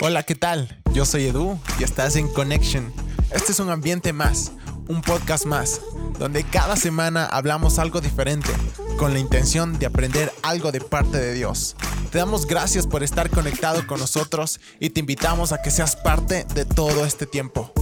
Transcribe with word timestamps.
Hola, 0.00 0.22
¿qué 0.22 0.36
tal? 0.36 0.80
Yo 0.92 1.04
soy 1.04 1.26
Edu 1.26 1.58
y 1.80 1.82
estás 1.82 2.14
en 2.14 2.28
Connection. 2.28 2.92
Este 3.32 3.50
es 3.50 3.58
un 3.58 3.68
ambiente 3.68 4.12
más, 4.12 4.52
un 4.86 5.02
podcast 5.02 5.44
más, 5.44 5.80
donde 6.20 6.44
cada 6.44 6.76
semana 6.76 7.26
hablamos 7.26 7.80
algo 7.80 8.00
diferente, 8.00 8.50
con 8.96 9.12
la 9.12 9.18
intención 9.18 9.76
de 9.80 9.86
aprender 9.86 10.32
algo 10.42 10.70
de 10.70 10.80
parte 10.80 11.18
de 11.18 11.34
Dios. 11.34 11.74
Te 12.12 12.18
damos 12.18 12.46
gracias 12.46 12.86
por 12.86 13.02
estar 13.02 13.28
conectado 13.28 13.84
con 13.88 13.98
nosotros 13.98 14.60
y 14.78 14.90
te 14.90 15.00
invitamos 15.00 15.50
a 15.50 15.62
que 15.62 15.72
seas 15.72 15.96
parte 15.96 16.46
de 16.54 16.64
todo 16.64 17.04
este 17.04 17.26
tiempo. 17.26 17.72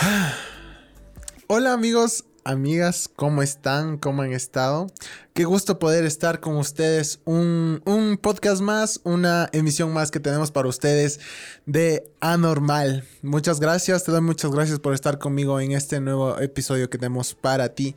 Hola 1.48 1.72
amigos, 1.72 2.24
amigas, 2.44 3.08
¿cómo 3.14 3.42
están? 3.42 3.98
¿Cómo 3.98 4.22
han 4.22 4.32
estado? 4.32 4.88
Qué 5.34 5.44
gusto 5.44 5.78
poder 5.78 6.04
estar 6.04 6.40
con 6.40 6.56
ustedes. 6.56 7.20
Un, 7.24 7.82
un, 7.84 8.16
podcast 8.16 8.62
más, 8.62 9.00
una 9.04 9.48
emisión 9.52 9.92
más 9.92 10.10
que 10.10 10.20
tenemos 10.20 10.50
para 10.50 10.68
ustedes 10.68 11.20
de 11.66 12.10
Anormal. 12.20 13.04
Muchas 13.22 13.60
gracias, 13.60 14.04
te 14.04 14.12
doy 14.12 14.20
muchas 14.20 14.50
gracias 14.50 14.78
por 14.78 14.94
estar 14.94 15.18
conmigo 15.18 15.60
en 15.60 15.72
este 15.72 16.00
nuevo 16.00 16.38
episodio 16.38 16.88
que 16.90 16.98
tenemos 16.98 17.34
para 17.34 17.70
ti 17.70 17.94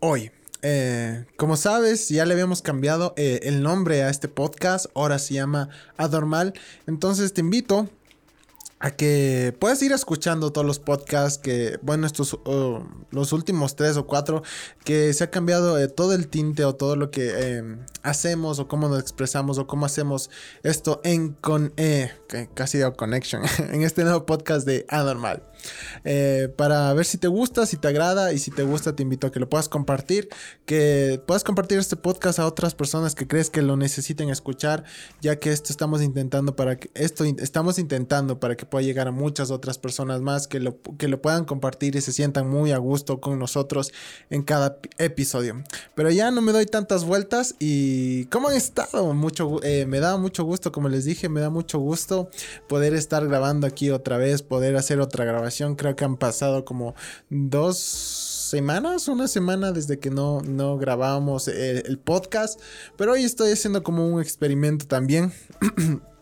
hoy. 0.00 0.30
Eh, 0.62 1.26
como 1.36 1.56
sabes, 1.58 2.08
ya 2.08 2.24
le 2.24 2.32
habíamos 2.32 2.62
cambiado 2.62 3.12
eh, 3.16 3.40
el 3.42 3.62
nombre 3.62 4.02
a 4.02 4.08
este 4.08 4.28
podcast, 4.28 4.86
ahora 4.94 5.18
se 5.18 5.34
llama 5.34 5.68
Anormal. 5.98 6.54
Entonces 6.86 7.34
te 7.34 7.42
invito 7.42 7.90
a 8.84 8.90
que 8.90 9.56
puedas 9.58 9.80
ir 9.80 9.92
escuchando 9.92 10.52
todos 10.52 10.66
los 10.66 10.78
podcasts 10.78 11.38
que, 11.38 11.78
bueno, 11.80 12.06
estos, 12.06 12.38
los 13.10 13.32
últimos 13.32 13.76
tres 13.76 13.96
o 13.96 14.06
cuatro, 14.06 14.42
que 14.84 15.10
se 15.14 15.24
ha 15.24 15.30
cambiado 15.30 15.78
eh, 15.78 15.88
todo 15.88 16.12
el 16.12 16.28
tinte 16.28 16.66
o 16.66 16.74
todo 16.74 16.94
lo 16.94 17.10
que 17.10 17.32
eh, 17.34 17.78
hacemos 18.02 18.58
o 18.58 18.68
cómo 18.68 18.90
nos 18.90 19.00
expresamos 19.00 19.56
o 19.56 19.66
cómo 19.66 19.86
hacemos 19.86 20.28
esto 20.62 21.00
en 21.02 21.32
con, 21.32 21.72
eh, 21.78 22.12
casi 22.52 22.76
digo 22.76 22.92
connection, 22.92 23.40
en 23.72 23.80
este 23.80 24.04
nuevo 24.04 24.26
podcast 24.26 24.66
de 24.66 24.84
Anormal. 24.90 25.42
Eh, 26.04 26.52
para 26.56 26.92
ver 26.92 27.06
si 27.06 27.18
te 27.18 27.28
gusta, 27.28 27.66
si 27.66 27.76
te 27.76 27.88
agrada 27.88 28.32
y 28.32 28.38
si 28.38 28.50
te 28.50 28.62
gusta 28.62 28.94
te 28.94 29.02
invito 29.02 29.26
a 29.26 29.32
que 29.32 29.40
lo 29.40 29.48
puedas 29.48 29.68
compartir, 29.68 30.28
que 30.66 31.22
puedas 31.26 31.44
compartir 31.44 31.78
este 31.78 31.96
podcast 31.96 32.38
a 32.38 32.46
otras 32.46 32.74
personas 32.74 33.14
que 33.14 33.26
crees 33.26 33.50
que 33.50 33.62
lo 33.62 33.76
necesiten 33.76 34.28
escuchar, 34.28 34.84
ya 35.20 35.36
que 35.38 35.52
esto 35.52 35.72
estamos 35.72 36.02
intentando 36.02 36.56
para 36.56 36.76
que 36.76 36.90
esto 36.94 37.24
estamos 37.24 37.78
intentando 37.78 38.40
para 38.40 38.56
que 38.56 38.66
pueda 38.74 38.84
llegar 38.84 39.06
a 39.06 39.12
muchas 39.12 39.52
otras 39.52 39.78
personas 39.78 40.20
más 40.20 40.48
que 40.48 40.58
lo, 40.58 40.82
que 40.98 41.06
lo 41.06 41.22
puedan 41.22 41.44
compartir 41.44 41.94
y 41.94 42.00
se 42.00 42.10
sientan 42.10 42.50
muy 42.50 42.72
a 42.72 42.78
gusto 42.78 43.20
con 43.20 43.38
nosotros 43.38 43.92
en 44.30 44.42
cada 44.42 44.78
episodio. 44.98 45.62
Pero 45.94 46.10
ya 46.10 46.32
no 46.32 46.42
me 46.42 46.50
doy 46.50 46.66
tantas 46.66 47.04
vueltas 47.04 47.54
y 47.60 48.24
¿cómo 48.26 48.48
han 48.48 48.56
estado? 48.56 49.14
Mucho, 49.14 49.62
eh, 49.62 49.86
me 49.86 50.00
da 50.00 50.16
mucho 50.16 50.42
gusto, 50.42 50.72
como 50.72 50.88
les 50.88 51.04
dije, 51.04 51.28
me 51.28 51.40
da 51.40 51.50
mucho 51.50 51.78
gusto 51.78 52.30
poder 52.68 52.94
estar 52.94 53.24
grabando 53.28 53.68
aquí 53.68 53.90
otra 53.90 54.18
vez, 54.18 54.42
poder 54.42 54.74
hacer 54.74 54.98
otra 54.98 55.24
grabación 55.24 55.76
Creo 55.76 55.94
que 55.94 56.04
han 56.04 56.16
pasado 56.16 56.64
como 56.64 56.96
dos 57.30 57.78
semanas, 57.78 59.06
una 59.06 59.28
semana 59.28 59.70
desde 59.70 60.00
que 60.00 60.10
no, 60.10 60.40
no 60.40 60.78
grabábamos 60.78 61.46
el, 61.46 61.96
podcast. 62.00 62.60
Pero 62.96 63.12
hoy 63.12 63.22
estoy 63.22 63.52
haciendo 63.52 63.84
como 63.84 64.08
un 64.08 64.20
experimento 64.20 64.88
también. 64.88 65.32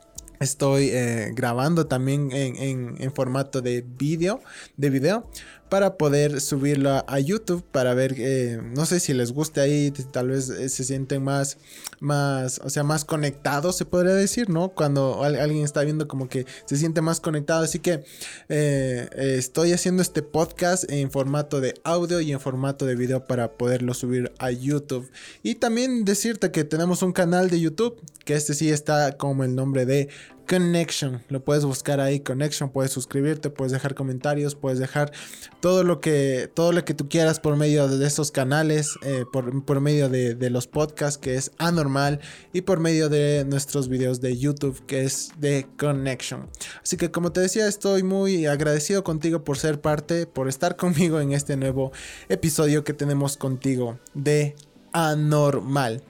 estoy 0.43 0.91
eh, 0.91 1.31
grabando 1.35 1.87
también 1.87 2.31
en, 2.33 2.97
en, 2.99 3.13
formato 3.13 3.61
de 3.61 3.83
vídeo, 3.83 4.41
de 4.77 4.91
video 4.91 5.29
para 5.73 5.97
poder 5.97 6.43
subirlo 6.43 7.03
a, 7.07 7.19
YouTube 7.19 7.65
para 7.73 7.95
ver, 7.95 8.15
eh, 8.19 8.61
no 8.77 8.85
sé 8.85 9.01
si 9.01 9.15
les 9.15 9.33
guste 9.33 9.63
ahí, 9.63 9.91
tal 9.91 10.29
vez 10.29 10.51
eh, 10.51 10.69
se 10.69 10.85
sienten 10.85 11.25
más, 11.25 11.57
más, 11.99 12.61
o 12.63 12.69
sea, 12.69 12.83
más 12.83 13.07
conectados, 13.07 13.79
se 13.79 13.87
podría 13.87 14.13
decir, 14.13 14.51
¿no? 14.51 14.75
Cuando 14.75 15.25
alguien 15.25 15.65
está 15.65 15.83
viendo 15.83 16.09
como 16.09 16.29
que 16.29 16.45
se 16.67 16.77
siente 16.77 17.01
más 17.01 17.21
conectado. 17.21 17.65
Así 17.65 17.79
que 17.79 18.05
eh, 18.51 19.09
estoy 19.39 19.73
haciendo 19.73 20.03
este 20.03 20.21
podcast 20.21 20.85
en 20.91 21.11
formato 21.11 21.63
de 21.63 21.73
audio 21.85 22.21
y 22.21 22.33
en 22.33 22.41
formato 22.41 22.85
de 22.85 22.95
video 22.95 23.25
para 23.25 23.53
poderlo 23.53 23.95
subir 23.95 24.31
a 24.39 24.51
YouTube. 24.51 25.11
Y 25.43 25.55
también 25.55 26.05
decirte 26.05 26.51
que 26.51 26.65
tenemos 26.65 27.01
un 27.01 27.15
canal 27.15 27.49
de 27.49 27.59
YouTube, 27.61 27.99
que 28.27 28.35
este 28.35 28.53
sí 28.53 28.69
está 28.69 29.17
como 29.17 29.43
el 29.43 29.55
nombre 29.55 29.87
de 29.87 30.11
Connection. 30.49 31.23
Lo 31.29 31.45
puedes 31.45 31.65
buscar 31.65 32.01
ahí, 32.01 32.21
Connection. 32.21 32.71
Puedes 32.71 32.93
suscribirte, 32.93 33.51
puedes 33.51 33.73
dejar 33.73 33.95
comentarios, 33.95 34.55
puedes 34.55 34.79
dejar 34.79 35.13
todo 35.61 35.85
lo 35.85 36.01
que, 36.01 36.51
todo 36.53 36.73
lo 36.73 36.85
que 36.85 36.95
tú 36.95 37.09
quieras 37.09 37.41
por 37.41 37.57
medio 37.57 37.89
de 37.89 38.07
estos 38.07 38.31
canales, 38.31 38.97
eh, 39.03 39.25
por, 39.33 39.81
medio 39.81 40.09
de, 40.09 40.51
los 40.51 40.67
podcasts, 40.67 41.19
que 41.19 41.37
es 41.37 41.53
anormal, 41.59 42.21
y 42.53 42.63
por 42.63 42.81
medio 42.81 43.09
de 43.09 43.45
nuestros 43.47 43.89
videos 43.89 44.21
de 44.21 44.37
YouTube, 44.37 44.85
que 44.87 45.05
es 45.05 45.33
de 45.39 45.67
Connection. 45.79 46.49
Así 46.83 46.97
que, 46.97 47.11
como 47.11 47.33
te 47.33 47.41
decía, 47.41 47.67
estoy 47.67 48.03
muy 48.03 48.47
agradecido 48.47 49.05
contigo 49.05 49.45
por 49.45 49.59
ser 49.59 49.81
parte, 49.81 50.27
por 50.27 50.49
estar 50.49 50.77
conmigo 50.83 51.21
en 51.21 51.33
este 51.33 51.57
nuevo 51.57 51.93
episodio 52.29 52.85
que 52.85 52.93
tenemos 52.93 53.37
contigo 53.37 53.99
de 54.15 54.55
Anormal. 54.93 56.03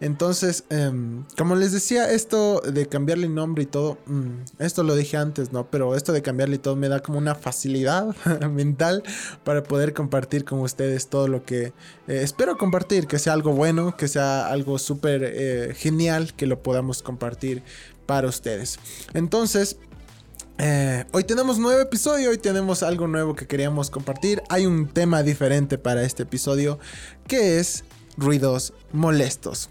Entonces, 0.00 0.64
em, 0.70 1.24
como 1.36 1.56
les 1.56 1.72
decía, 1.72 2.10
esto 2.10 2.60
de 2.60 2.86
cambiarle 2.86 3.28
nombre 3.28 3.64
y 3.64 3.66
todo, 3.66 3.98
mm, 4.06 4.30
esto 4.58 4.82
lo 4.82 4.96
dije 4.96 5.18
antes, 5.18 5.52
¿no? 5.52 5.70
Pero 5.70 5.94
esto 5.94 6.12
de 6.12 6.22
cambiarle 6.22 6.56
todo 6.56 6.74
me 6.74 6.88
da 6.88 7.00
como 7.00 7.18
una 7.18 7.34
facilidad 7.34 8.16
mental 8.50 9.02
para 9.44 9.62
poder 9.62 9.92
compartir 9.92 10.44
con 10.44 10.60
ustedes 10.60 11.08
todo 11.08 11.28
lo 11.28 11.44
que 11.44 11.66
eh, 11.66 11.72
espero 12.22 12.56
compartir, 12.56 13.06
que 13.06 13.18
sea 13.18 13.34
algo 13.34 13.52
bueno, 13.52 13.94
que 13.94 14.08
sea 14.08 14.46
algo 14.46 14.78
súper 14.78 15.22
eh, 15.22 15.74
genial, 15.76 16.32
que 16.34 16.46
lo 16.46 16.62
podamos 16.62 17.02
compartir 17.02 17.62
para 18.06 18.26
ustedes. 18.26 18.78
Entonces, 19.12 19.76
eh, 20.56 21.04
hoy 21.12 21.24
tenemos 21.24 21.58
nuevo 21.58 21.80
episodio, 21.80 22.30
hoy 22.30 22.38
tenemos 22.38 22.82
algo 22.82 23.06
nuevo 23.06 23.34
que 23.34 23.46
queríamos 23.46 23.90
compartir. 23.90 24.42
Hay 24.48 24.64
un 24.64 24.88
tema 24.88 25.22
diferente 25.22 25.76
para 25.76 26.02
este 26.04 26.22
episodio 26.22 26.78
que 27.26 27.58
es 27.58 27.84
ruidos 28.16 28.72
molestos. 28.92 29.70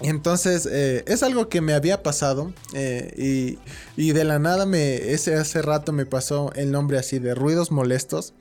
Entonces, 0.00 0.68
eh, 0.70 1.04
es 1.06 1.22
algo 1.22 1.48
que 1.48 1.60
me 1.60 1.72
había 1.72 2.02
pasado 2.02 2.52
eh, 2.74 3.56
y, 3.96 4.12
de 4.12 4.24
la 4.24 4.38
nada 4.38 4.66
me, 4.66 5.12
ese 5.12 5.34
hace 5.34 5.62
rato 5.62 5.92
me 5.92 6.04
pasó 6.04 6.52
el 6.56 6.72
nombre 6.72 6.98
así 6.98 7.18
de 7.18 7.34
ruidos 7.34 7.70
molestos 7.70 8.34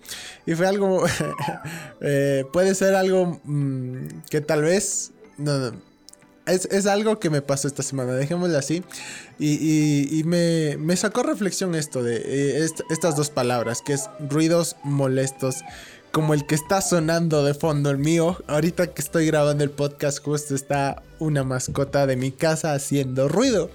y 0.45 0.55
fue 0.55 0.67
algo, 0.67 1.05
eh, 2.01 2.45
puede 2.51 2.73
ser 2.73 2.95
algo 2.95 3.39
mm, 3.43 4.07
que 4.29 4.41
tal 4.41 4.63
vez, 4.63 5.11
es, 6.47 6.85
algo 6.87 7.19
que 7.19 7.29
me 7.29 7.41
pasó 7.41 7.67
esta 7.67 7.83
semana, 7.83 8.13
dejémoslo 8.13 8.57
así 8.57 8.83
y, 9.37 10.23
me, 10.25 10.75
me, 10.77 10.97
sacó 10.97 11.21
reflexión 11.21 11.75
esto 11.75 12.03
de 12.03 12.67
estas 12.89 13.15
dos 13.15 13.29
palabras 13.29 13.81
que 13.81 13.93
es 13.93 14.09
ruidos 14.27 14.75
molestos 14.83 15.63
como 16.13 16.35
el 16.35 16.45
que 16.45 16.53
está 16.53 16.79
sonando 16.79 17.43
de 17.43 17.55
fondo 17.55 17.89
el 17.89 17.97
mío. 17.97 18.37
Ahorita 18.45 18.93
que 18.93 19.01
estoy 19.01 19.25
grabando 19.25 19.63
el 19.63 19.71
podcast 19.71 20.23
justo 20.23 20.53
está 20.53 21.01
una 21.17 21.43
mascota 21.43 22.05
de 22.05 22.15
mi 22.15 22.31
casa 22.31 22.75
haciendo 22.75 23.27
ruido. 23.27 23.71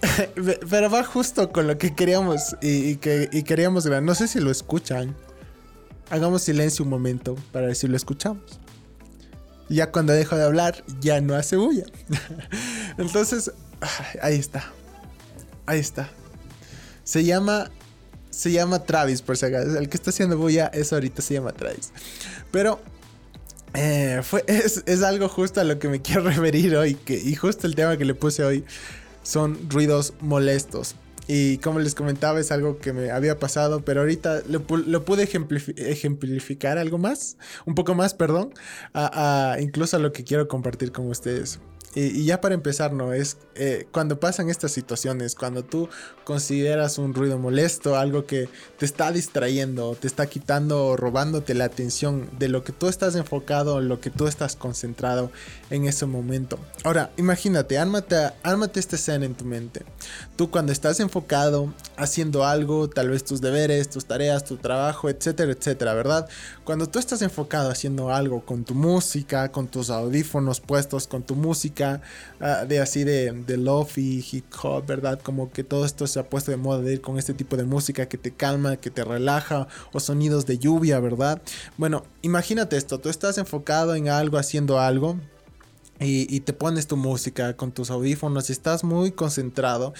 Pero 0.70 0.90
va 0.90 1.04
justo 1.04 1.52
con 1.52 1.66
lo 1.66 1.76
que 1.76 1.94
queríamos 1.94 2.56
y, 2.62 2.96
que 2.96 3.28
queríamos 3.46 3.84
grabar. 3.84 4.02
No 4.02 4.14
sé 4.14 4.28
si 4.28 4.40
lo 4.40 4.50
escuchan. 4.50 5.14
Hagamos 6.08 6.40
silencio 6.40 6.84
un 6.84 6.90
momento 6.90 7.36
para 7.52 7.66
ver 7.66 7.76
si 7.76 7.86
lo 7.86 7.98
escuchamos. 7.98 8.58
Ya 9.68 9.92
cuando 9.92 10.14
dejo 10.14 10.36
de 10.36 10.44
hablar, 10.44 10.82
ya 11.00 11.20
no 11.20 11.34
hace 11.34 11.56
bulla. 11.56 11.84
Entonces, 12.96 13.52
ahí 14.22 14.36
está. 14.36 14.72
Ahí 15.66 15.80
está. 15.80 16.08
Se 17.04 17.24
llama 17.24 17.70
se 18.32 18.50
llama 18.50 18.84
Travis, 18.84 19.22
por 19.22 19.36
si 19.36 19.46
acaso. 19.46 19.78
El 19.78 19.88
que 19.88 19.96
está 19.96 20.10
haciendo 20.10 20.36
bulla, 20.36 20.66
eso 20.68 20.96
ahorita 20.96 21.22
se 21.22 21.34
llama 21.34 21.52
Travis. 21.52 21.92
Pero 22.50 22.80
eh, 23.74 24.20
fue, 24.24 24.44
es, 24.48 25.02
algo 25.02 25.28
justo 25.28 25.60
a 25.60 25.64
lo 25.64 25.78
que 25.78 25.88
me 25.88 26.02
quiero 26.02 26.22
referir 26.24 26.76
hoy. 26.76 26.94
Que, 26.94 27.14
y 27.14 27.34
justo 27.34 27.66
el 27.66 27.74
tema 27.74 27.96
que 27.96 28.04
le 28.04 28.14
puse 28.14 28.42
hoy 28.42 28.64
son 29.22 29.70
ruidos 29.70 30.14
molestos. 30.20 30.96
Y 31.28 31.58
como 31.58 31.78
les 31.78 31.94
comentaba, 31.94 32.40
es 32.40 32.50
algo 32.50 32.78
que 32.78 32.92
me 32.92 33.10
había 33.10 33.38
pasado, 33.38 33.84
pero 33.84 34.00
ahorita 34.00 34.42
lo, 34.48 34.64
pude 34.64 35.22
ejemplificar 35.76 36.78
algo 36.78 36.98
más, 36.98 37.36
un 37.64 37.76
poco 37.76 37.94
más, 37.94 38.12
perdón, 38.12 38.52
a, 38.92 39.56
incluso 39.60 39.96
a 39.96 40.00
lo 40.00 40.12
que 40.12 40.24
quiero 40.24 40.48
compartir 40.48 40.90
con 40.90 41.08
ustedes. 41.08 41.60
Y, 41.94 42.24
ya 42.24 42.40
para 42.40 42.54
empezar, 42.54 42.92
¿no? 42.92 43.12
Es 43.12 43.36
eh, 43.54 43.86
cuando 43.92 44.18
pasan 44.18 44.48
estas 44.48 44.72
situaciones, 44.72 45.34
cuando 45.34 45.62
tú 45.62 45.88
consideras 46.24 46.98
un 46.98 47.12
ruido 47.12 47.38
molesto, 47.38 47.96
algo 47.96 48.24
que 48.24 48.48
te 48.78 48.86
está 48.86 49.12
distrayendo, 49.12 49.94
te 49.94 50.06
está 50.06 50.26
quitando 50.26 50.86
o 50.86 50.96
robándote 50.96 51.54
la 51.54 51.64
atención 51.64 52.30
de 52.38 52.48
lo 52.48 52.64
que 52.64 52.72
tú 52.72 52.88
estás 52.88 53.14
enfocado, 53.14 53.80
lo 53.80 54.00
que 54.00 54.10
tú 54.10 54.26
estás 54.26 54.56
concentrado 54.56 55.30
en 55.70 55.84
ese 55.86 56.06
momento. 56.06 56.58
Ahora, 56.84 57.10
imagínate, 57.18 57.76
ármate, 57.78 58.30
ármate 58.42 58.80
esta 58.80 58.96
escena 58.96 59.26
en 59.26 59.34
tu 59.34 59.44
mente. 59.44 59.82
Tú 60.36 60.50
cuando 60.50 60.72
estás 60.72 60.98
enfocado, 61.00 61.74
haciendo 61.96 62.44
algo, 62.44 62.88
tal 62.88 63.10
vez 63.10 63.24
tus 63.24 63.40
deberes, 63.40 63.90
tus 63.90 64.06
tareas, 64.06 64.44
tu 64.44 64.56
trabajo, 64.56 65.10
etcétera, 65.10 65.52
etcétera, 65.52 65.92
¿verdad? 65.94 66.28
Cuando 66.64 66.88
tú 66.88 66.98
estás 66.98 67.20
enfocado 67.22 67.70
haciendo 67.70 68.10
algo 68.10 68.44
con 68.46 68.64
tu 68.64 68.74
música, 68.74 69.50
con 69.52 69.68
tus 69.68 69.90
audífonos 69.90 70.60
puestos, 70.60 71.06
con 71.06 71.22
tu 71.22 71.34
música, 71.34 71.81
ah, 71.82 72.64
de 72.64 72.80
así 72.80 73.04
de, 73.04 73.32
de 73.32 73.56
lofi, 73.56 74.24
hip 74.30 74.46
hop, 74.62 74.86
¿verdad? 74.86 75.20
Como 75.22 75.50
que 75.50 75.64
todo 75.64 75.84
esto 75.84 76.06
se 76.06 76.20
ha 76.20 76.28
puesto 76.28 76.50
de 76.50 76.56
moda 76.56 76.80
de 76.80 76.94
ir 76.94 77.00
con 77.00 77.18
este 77.18 77.34
tipo 77.34 77.56
de 77.56 77.64
música 77.64 78.06
que 78.06 78.18
te 78.18 78.32
calma, 78.32 78.76
que 78.76 78.90
te 78.90 79.04
relaja, 79.04 79.68
o 79.92 80.00
sonidos 80.00 80.46
de 80.46 80.58
lluvia, 80.58 81.00
¿verdad? 81.00 81.42
Bueno, 81.76 82.04
imagínate 82.22 82.76
esto, 82.76 82.98
tú 82.98 83.08
estás 83.08 83.38
enfocado 83.38 83.94
en 83.94 84.08
algo, 84.08 84.38
haciendo 84.38 84.80
algo, 84.80 85.18
y, 86.04 86.40
te 86.40 86.52
pones 86.52 86.86
tu 86.86 86.96
música 86.96 87.56
con 87.56 87.72
tus 87.72 87.90
audífonos 87.90 88.48
y 88.48 88.52
estás 88.52 88.82
muy 88.82 89.12
concentrado. 89.12 89.94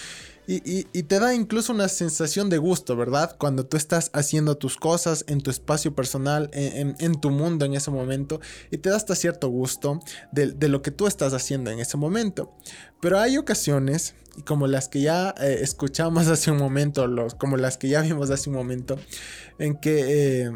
Y, 0.46 0.84
te 1.04 1.20
da 1.20 1.34
incluso 1.34 1.72
una 1.72 1.88
sensación 1.88 2.50
de 2.50 2.58
gusto, 2.58 2.96
¿verdad? 2.96 3.36
Cuando 3.38 3.64
tú 3.64 3.76
estás 3.76 4.10
haciendo 4.12 4.56
tus 4.56 4.76
cosas 4.76 5.24
en 5.28 5.40
tu 5.40 5.50
espacio 5.50 5.94
personal, 5.94 6.50
en, 6.52 7.20
tu 7.20 7.30
mundo 7.30 7.64
en 7.64 7.74
ese 7.74 7.92
momento, 7.92 8.40
y 8.70 8.78
te 8.78 8.90
da 8.90 8.96
hasta 8.96 9.14
cierto 9.14 9.48
gusto 9.48 10.00
de, 10.32 10.68
lo 10.68 10.82
que 10.82 10.90
tú 10.90 11.06
estás 11.06 11.32
haciendo 11.32 11.70
en 11.70 11.78
ese 11.78 11.96
momento. 11.96 12.52
Pero 13.00 13.20
hay 13.20 13.38
ocasiones, 13.38 14.14
como 14.44 14.66
las 14.66 14.88
que 14.88 15.02
ya 15.02 15.32
eh, 15.40 15.58
escuchamos 15.60 16.26
hace 16.28 16.50
un 16.50 16.58
momento, 16.58 17.06
los, 17.06 17.34
como 17.36 17.56
las 17.56 17.78
que 17.78 17.88
ya 17.88 18.00
vimos 18.00 18.30
hace 18.30 18.50
un 18.50 18.56
momento, 18.56 18.98
en 19.58 19.76
que... 19.76 20.44
Eh, 20.44 20.50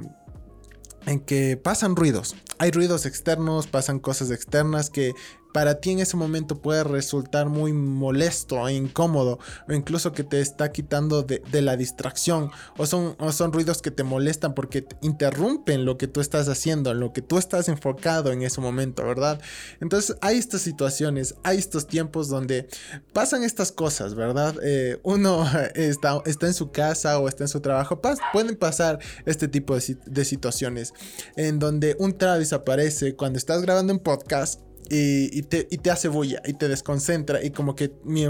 en 1.06 1.20
que 1.20 1.56
pasan 1.56 1.94
ruidos. 1.94 2.34
Hay 2.58 2.72
ruidos 2.72 3.06
externos, 3.06 3.68
pasan 3.68 4.00
cosas 4.00 4.32
externas 4.32 4.90
que 4.90 5.12
para 5.56 5.80
ti 5.80 5.92
en 5.92 6.00
ese 6.00 6.18
momento 6.18 6.60
puede 6.60 6.84
resultar 6.84 7.48
muy 7.48 7.72
molesto 7.72 8.68
e 8.68 8.74
incómodo 8.74 9.38
o 9.66 9.72
incluso 9.72 10.12
que 10.12 10.22
te 10.22 10.42
está 10.42 10.70
quitando 10.70 11.22
de, 11.22 11.40
la 11.62 11.78
distracción 11.78 12.50
o 12.76 12.84
son, 12.84 13.52
ruidos 13.54 13.80
que 13.80 13.90
te 13.90 14.02
molestan 14.02 14.52
porque 14.54 14.86
interrumpen 15.00 15.86
lo 15.86 15.96
que 15.96 16.08
tú 16.08 16.20
estás 16.20 16.50
haciendo, 16.50 16.90
en 16.90 17.00
lo 17.00 17.14
que 17.14 17.22
tú 17.22 17.38
estás 17.38 17.70
enfocado 17.70 18.32
en 18.32 18.42
ese 18.42 18.60
momento, 18.60 19.02
¿verdad? 19.02 19.40
Entonces 19.80 20.18
hay 20.20 20.36
estas 20.36 20.60
situaciones, 20.60 21.36
hay 21.42 21.56
estos 21.56 21.86
tiempos 21.86 22.28
donde 22.28 22.68
pasan 23.14 23.42
estas 23.42 23.72
cosas, 23.72 24.14
¿verdad? 24.14 24.56
Eh, 24.62 25.00
uno 25.04 25.42
está, 25.74 26.20
está 26.26 26.48
en 26.48 26.54
su 26.54 26.70
casa 26.70 27.18
o 27.18 27.28
está 27.28 27.44
en 27.44 27.48
su 27.48 27.60
trabajo, 27.60 28.02
pueden 28.34 28.56
pasar 28.56 28.98
este 29.24 29.48
tipo 29.48 29.74
de, 29.74 29.96
de 30.04 30.24
situaciones 30.26 30.92
en 31.34 31.58
donde 31.58 31.96
un 31.98 32.18
Travis 32.18 32.52
aparece 32.52 33.16
cuando 33.16 33.38
estás 33.38 33.62
grabando 33.62 33.94
un 33.94 34.00
podcast 34.00 34.65
y, 34.90 35.42
te, 35.42 35.90
hace 35.90 36.08
bulla 36.08 36.42
y 36.44 36.54
te 36.54 36.68
desconcentra. 36.68 37.42
Y 37.44 37.50
como 37.50 37.74
que 37.76 37.92
mi, 38.04 38.26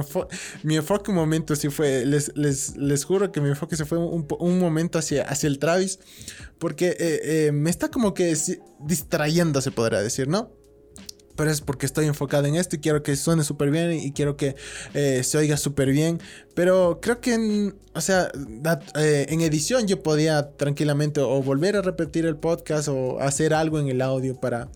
mi 0.62 0.76
enfoque 0.76 1.10
un 1.10 1.16
momento 1.16 1.56
sí 1.56 1.68
fue, 1.68 2.04
les, 2.04 2.32
les, 2.36 3.04
juro 3.04 3.32
que 3.32 3.40
mi 3.40 3.48
enfoque 3.48 3.76
se 3.76 3.84
fue 3.84 3.98
un, 3.98 4.58
momento 4.58 4.98
hacia, 4.98 5.22
hacia 5.24 5.46
el 5.48 5.58
Travis, 5.58 5.98
porque 6.58 6.96
eh, 6.98 7.20
eh, 7.46 7.52
me 7.52 7.70
está 7.70 7.90
como 7.90 8.14
que 8.14 8.36
distrayendo, 8.80 9.60
se 9.60 9.70
podría 9.70 10.02
decir, 10.02 10.28
¿no? 10.28 10.50
Pero 11.36 11.50
es 11.50 11.60
porque 11.60 11.86
estoy 11.86 12.06
enfocado 12.06 12.46
en 12.46 12.56
esto 12.56 12.76
y 12.76 12.78
quiero 12.80 13.02
que 13.02 13.14
suene 13.16 13.44
súper 13.44 13.70
bien 13.70 13.92
y 13.92 14.12
quiero 14.12 14.36
que 14.36 14.56
eh, 14.94 15.22
se 15.22 15.38
oiga 15.38 15.56
súper 15.56 15.90
bien. 15.90 16.20
Pero 16.54 17.00
creo 17.02 17.20
que, 17.20 17.34
en, 17.34 17.76
o 17.94 18.00
sea, 18.00 18.30
eh, 18.98 19.26
en 19.28 19.42
edición 19.42 19.86
yo 19.86 20.02
podía 20.02 20.52
tranquilamente 20.56 21.20
o 21.20 21.42
volver 21.42 21.76
a 21.76 21.82
repetir 21.82 22.24
el 22.24 22.36
podcast 22.36 22.88
o 22.88 23.20
hacer 23.20 23.52
algo 23.52 23.78
en 23.78 23.88
el 23.88 24.00
audio 24.00 24.40
para, 24.40 24.68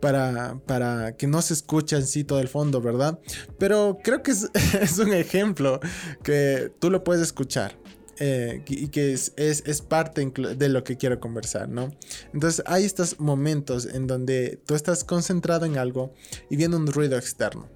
para, 0.00 0.60
para 0.66 1.16
que 1.16 1.26
no 1.26 1.42
se 1.42 1.54
escuche 1.54 1.96
en 1.96 2.06
sí 2.06 2.22
todo 2.22 2.38
el 2.40 2.48
fondo, 2.48 2.80
¿verdad? 2.80 3.18
Pero 3.58 3.98
creo 4.02 4.22
que 4.22 4.30
es, 4.30 4.48
es 4.80 4.98
un 4.98 5.12
ejemplo 5.12 5.80
que 6.22 6.70
tú 6.78 6.90
lo 6.90 7.02
puedes 7.02 7.22
escuchar. 7.22 7.76
Eh, 8.18 8.62
y 8.66 8.88
que 8.88 9.12
es, 9.12 9.34
es, 9.36 9.82
parte 9.82 10.26
de 10.56 10.68
lo 10.70 10.84
que 10.84 10.96
quiero 10.96 11.20
conversar, 11.20 11.68
¿no? 11.68 11.92
Entonces 12.32 12.62
hay 12.66 12.84
estos 12.84 13.20
momentos 13.20 13.84
en 13.84 14.06
donde 14.06 14.58
tú 14.64 14.74
estás 14.74 15.04
concentrado 15.04 15.66
en 15.66 15.76
algo 15.76 16.14
y 16.48 16.56
viene 16.56 16.76
un 16.76 16.86
ruido 16.86 17.18
externo 17.18 17.68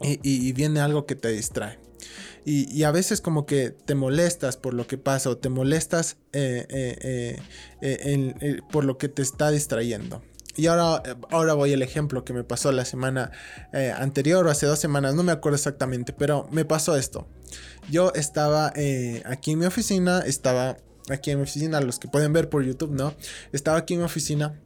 y, 0.00 0.52
viene 0.52 0.80
algo 0.80 1.04
que 1.04 1.14
te 1.14 1.28
distrae. 1.28 1.78
Y, 2.46 2.84
a 2.84 2.90
veces 2.90 3.20
como 3.20 3.44
que 3.44 3.70
te 3.70 3.94
molestas 3.94 4.56
por 4.56 4.72
lo 4.72 4.86
que 4.86 4.96
pasa 4.96 5.28
o 5.28 5.36
te 5.36 5.50
molestas 5.50 6.16
eh, 6.32 7.36
eh, 7.80 8.60
por 8.72 8.84
lo 8.84 8.96
que 8.96 9.08
te 9.08 9.20
está 9.20 9.50
distrayendo. 9.50 10.22
Y 10.56 10.68
ahora, 10.68 11.02
ahora 11.30 11.52
voy 11.52 11.72
al 11.72 11.82
ejemplo 11.82 12.24
que 12.24 12.32
me 12.32 12.44
pasó 12.44 12.72
la 12.72 12.84
semana 12.84 13.32
anterior 13.98 14.46
o 14.46 14.50
hace 14.50 14.66
dos 14.66 14.78
semanas, 14.78 15.14
no 15.14 15.22
me 15.22 15.32
acuerdo 15.32 15.56
exactamente, 15.56 16.14
pero 16.14 16.48
me 16.50 16.64
pasó 16.64 16.96
esto. 16.96 17.26
Yo 17.90 18.12
estaba 18.14 18.72
eh, 18.76 19.22
aquí 19.26 19.52
en 19.52 19.58
mi 19.58 19.66
oficina, 19.66 20.20
estaba 20.20 20.76
aquí 21.10 21.30
en 21.30 21.38
mi 21.38 21.42
oficina, 21.44 21.80
los 21.80 21.98
que 21.98 22.08
pueden 22.08 22.32
ver 22.32 22.48
por 22.48 22.64
YouTube, 22.64 22.92
¿no? 22.92 23.14
Estaba 23.52 23.78
aquí 23.78 23.94
en 23.94 24.00
mi 24.00 24.06
oficina 24.06 24.60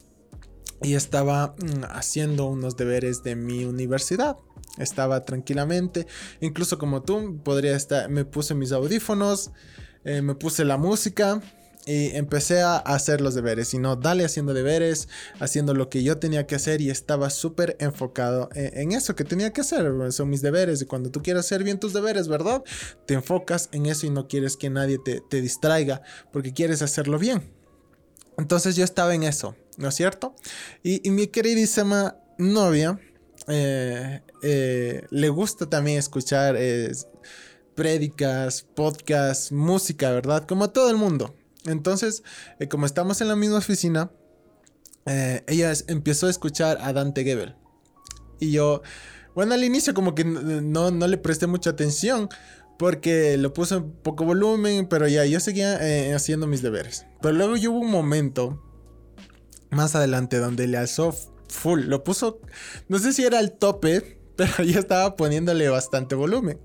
y 0.83 0.95
estaba 0.95 1.55
mm, 1.59 1.85
haciendo 1.91 2.47
unos 2.47 2.77
deberes 2.77 3.23
de 3.23 3.37
mi 3.37 3.65
universidad. 3.65 4.37
Estaba 4.79 5.25
tranquilamente, 5.25 6.07
incluso 6.41 6.79
como 6.79 7.03
tú, 7.03 7.41
podría 7.43 7.75
estar, 7.75 8.09
me 8.09 8.25
puse 8.25 8.55
mis 8.55 8.71
audífonos, 8.71 9.51
eh, 10.05 10.23
me 10.23 10.37
puse 10.37 10.65
la 10.65 10.77
música 10.77 11.43
y 11.87 12.15
empecé 12.17 12.61
a 12.61 12.77
hacer 12.77 13.21
los 13.21 13.35
deberes. 13.35 13.73
Y 13.73 13.79
no, 13.79 13.97
dale 13.97 14.25
haciendo 14.25 14.53
deberes, 14.53 15.09
haciendo 15.41 15.73
lo 15.73 15.89
que 15.89 16.03
yo 16.03 16.19
tenía 16.19 16.47
que 16.47 16.55
hacer 16.55 16.81
y 16.81 16.91
estaba 16.91 17.31
súper 17.31 17.77
enfocado 17.81 18.51
en, 18.55 18.93
eso 18.93 19.17
que 19.17 19.25
tenía 19.25 19.53
que 19.53 19.63
hacer. 19.63 19.91
Son 20.13 20.29
mis 20.29 20.43
deberes 20.43 20.83
y 20.83 20.85
cuando 20.85 21.11
tú 21.11 21.23
quieres 21.23 21.47
hacer 21.47 21.65
bien 21.65 21.81
tus 21.81 21.95
deberes, 21.95 22.29
¿verdad? 22.29 22.63
Te 23.07 23.15
enfocas 23.15 23.71
en 23.73 23.87
eso 23.87 24.07
y 24.07 24.11
no 24.11 24.29
quieres 24.29 24.57
que 24.57 24.69
nadie 24.69 24.99
te, 24.99 25.41
distraiga 25.41 26.03
porque 26.31 26.53
quieres 26.53 26.83
hacerlo 26.83 27.19
bien. 27.19 27.51
Entonces 28.37 28.77
yo 28.77 28.85
estaba 28.85 29.15
en 29.15 29.23
eso, 29.23 29.57
¿no 29.79 29.89
es 29.89 29.95
cierto? 29.95 30.35
Y, 30.83 31.11
mi 31.11 31.29
queridísima 31.29 32.17
novia 32.37 33.01
eh, 33.49 34.21
eh, 34.43 35.07
le 35.11 35.29
gusta 35.31 35.69
también 35.69 35.99
escuchar 35.99 36.55
eh, 36.59 36.93
prédicas, 37.75 38.67
podcasts, 38.75 39.53
música, 39.53 40.13
¿verdad? 40.13 40.47
Como 40.47 40.69
todo 40.71 40.91
el 40.91 40.97
mundo. 40.97 41.35
Entonces, 41.65 42.23
eh, 42.59 42.69
como 42.69 42.87
estamos 42.87 43.21
en 43.21 43.29
la 43.29 43.37
misma 43.37 43.59
oficina, 43.59 44.11
eh, 45.07 45.43
ella 45.47 45.73
empezó 45.87 46.27
a 46.27 46.31
escuchar 46.31 46.79
a 46.81 46.93
Dante 46.93 47.25
Gebel. 47.25 47.57
Y 48.41 48.53
yo, 48.53 48.83
bueno, 49.35 49.55
al 49.55 49.65
inicio 49.65 49.95
como 49.95 50.15
que 50.15 50.25
no, 50.25 50.91
no 50.91 51.07
le 51.07 51.19
presté 51.19 51.47
mucha 51.47 51.71
atención 51.71 52.29
porque 52.79 53.37
lo 53.37 53.53
puse 53.53 53.77
en 53.77 53.91
poco 53.91 54.25
volumen, 54.25 54.87
pero 54.87 55.09
ya 55.09 55.25
yo 55.27 55.41
seguía 55.41 55.77
eh, 55.87 56.15
haciendo 56.15 56.47
mis 56.47 56.63
deberes. 56.63 57.07
Pero 57.21 57.35
luego 57.35 57.55
hubo 57.55 57.81
un 57.81 57.91
momento 57.91 58.63
más 59.71 59.95
adelante 59.95 60.39
donde 60.39 60.67
le 60.69 60.79
alzó 60.79 61.15
full, 61.49 61.83
lo 61.83 62.05
puso, 62.05 62.41
no 62.89 62.99
sé 62.99 63.13
si 63.13 63.25
era 63.25 63.41
el 63.41 63.53
tope, 63.53 64.21
pero 64.37 64.63
yo 64.63 64.79
estaba 64.79 65.17
poniéndole 65.17 65.69
bastante 65.69 66.15
volumen. 66.15 66.59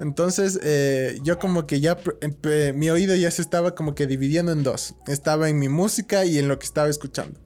Entonces 0.00 0.58
eh, 0.62 1.18
yo 1.22 1.38
como 1.38 1.66
que 1.66 1.80
ya 1.80 1.98
mi 2.74 2.90
oído 2.90 3.14
ya 3.14 3.30
se 3.30 3.42
estaba 3.42 3.74
como 3.74 3.94
que 3.94 4.06
dividiendo 4.06 4.52
en 4.52 4.62
dos. 4.62 4.94
Estaba 5.06 5.48
en 5.48 5.58
mi 5.58 5.68
música 5.68 6.24
y 6.24 6.38
en 6.38 6.48
lo 6.48 6.58
que 6.58 6.66
estaba 6.66 6.88
escuchando. 6.88 7.43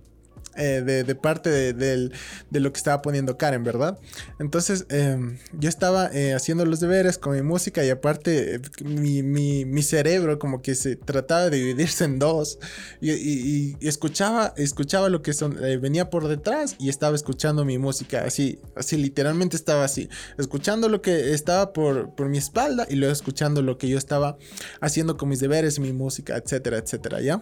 Eh, 0.59 0.83
de, 0.83 1.15
parte 1.15 1.73
de, 1.73 2.11
lo 2.51 2.73
que 2.73 2.79
estaba 2.79 3.01
poniendo 3.01 3.39
Karen, 3.39 3.63
¿verdad? 3.63 3.97
Entonces 4.41 4.87
em, 4.89 5.39
yo 5.53 5.69
estaba 5.69 6.11
eh, 6.13 6.35
haciendo 6.35 6.67
los 6.67 6.81
deberes 6.81 7.17
con 7.17 7.37
mi 7.37 7.43
música 7.43 7.85
y 7.85 7.91
aparte 7.91 8.61
mi, 8.83 9.83
cerebro 9.83 10.41
como 10.41 10.61
que 10.61 10.75
se 10.75 10.97
trataba 10.97 11.49
de 11.49 11.59
dividirse 11.59 12.05
en 12.05 12.19
dos 12.19 12.59
y, 13.01 13.77
escuchaba, 13.87 14.53
escuchaba 14.57 15.09
lo 15.09 15.23
que 15.23 15.31
eh, 15.31 15.77
venía 15.77 16.11
por 16.11 16.27
detrás 16.27 16.75
y 16.81 16.89
estaba 16.89 17.15
escuchando 17.15 17.65
mi 17.65 17.79
música, 17.79 18.25
así, 18.25 18.59
así 18.75 18.97
literalmente 18.97 19.57
estaba 19.57 19.85
así, 19.85 20.09
escuchando 20.39 20.89
lo 20.89 21.01
que 21.03 21.35
estaba 21.35 21.73
por, 21.73 22.17
por 22.17 22.29
mi 22.29 22.39
espalda 22.39 22.85
y 22.91 22.97
luego 22.97 23.13
escuchando 23.13 23.63
lo 23.63 23.79
que 23.79 23.89
yo 23.89 23.97
estaba 23.97 24.37
haciendo 24.81 25.17
con 25.17 25.29
mis 25.29 25.39
deberes, 25.39 25.79
mi 25.79 25.93
música, 25.93 26.37
etcétera, 26.37 26.79
etcétera, 26.79 27.21
¿ya? 27.21 27.41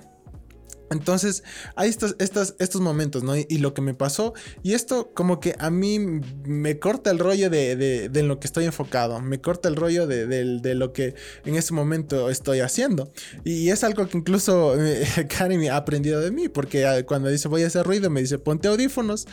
Entonces, 0.91 1.43
hay 1.75 1.89
estos, 1.89 2.15
estos 2.59 2.81
momentos, 2.81 3.23
¿no? 3.23 3.37
Y, 3.37 3.59
lo 3.59 3.75
que 3.75 3.83
me 3.83 3.95
pasó, 3.95 4.35
y 4.63 4.75
esto 4.75 5.11
como 5.15 5.41
que 5.41 5.55
a 5.59 5.71
mí 5.71 5.99
me 5.99 6.79
corta 6.79 7.11
el 7.11 7.19
rollo 7.19 7.51
de, 7.51 8.11
lo 8.13 8.39
que 8.39 8.47
estoy 8.47 8.67
enfocado, 8.67 9.21
me 9.21 9.41
corta 9.41 9.69
el 9.69 9.77
rollo 9.77 10.07
de, 10.07 10.75
lo 10.75 10.93
que 10.93 11.15
en 11.45 11.57
ese 11.57 11.75
momento 11.75 12.31
estoy 12.31 12.61
haciendo. 12.61 13.11
Y 13.45 13.71
es 13.71 13.83
algo 13.83 14.07
que 14.09 14.19
incluso 14.19 14.81
eh, 14.81 15.07
Karen 15.29 15.69
ha 15.71 15.77
aprendido 15.77 16.21
de 16.21 16.31
mí, 16.31 16.49
porque 16.49 16.87
ah, 16.87 17.05
cuando 17.05 17.29
dice 17.29 17.49
voy 17.49 17.63
a 17.63 17.67
hacer 17.67 17.85
ruido, 17.85 18.11
me 18.11 18.21
dice 18.21 18.39
ponte 18.39 18.69
audífonos, 18.69 19.27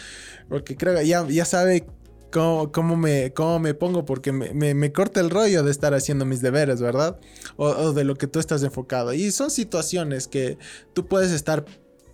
porque 0.49 0.75
creo 0.75 0.95
que 0.95 1.05
ya, 1.05 1.27
ya 1.27 1.45
sabe 1.45 1.85
cómo, 2.33 2.97
me, 2.97 3.31
cómo 3.33 3.59
me 3.59 3.73
pongo 3.73 4.05
porque 4.05 4.31
me, 4.31 4.73
me, 4.73 4.91
corta 4.91 5.19
el 5.19 5.29
rollo 5.29 5.63
de 5.63 5.71
estar 5.71 5.93
haciendo 5.93 6.25
mis 6.25 6.41
deberes, 6.41 6.81
¿verdad? 6.81 7.19
O, 7.57 7.67
o 7.67 7.93
de 7.93 8.03
lo 8.03 8.15
que 8.15 8.27
tú 8.27 8.39
estás 8.39 8.63
enfocado. 8.63 9.13
Y 9.13 9.31
son 9.31 9.51
situaciones 9.51 10.27
que 10.27 10.57
tú 10.93 11.05
puedes 11.05 11.31
estar 11.31 11.65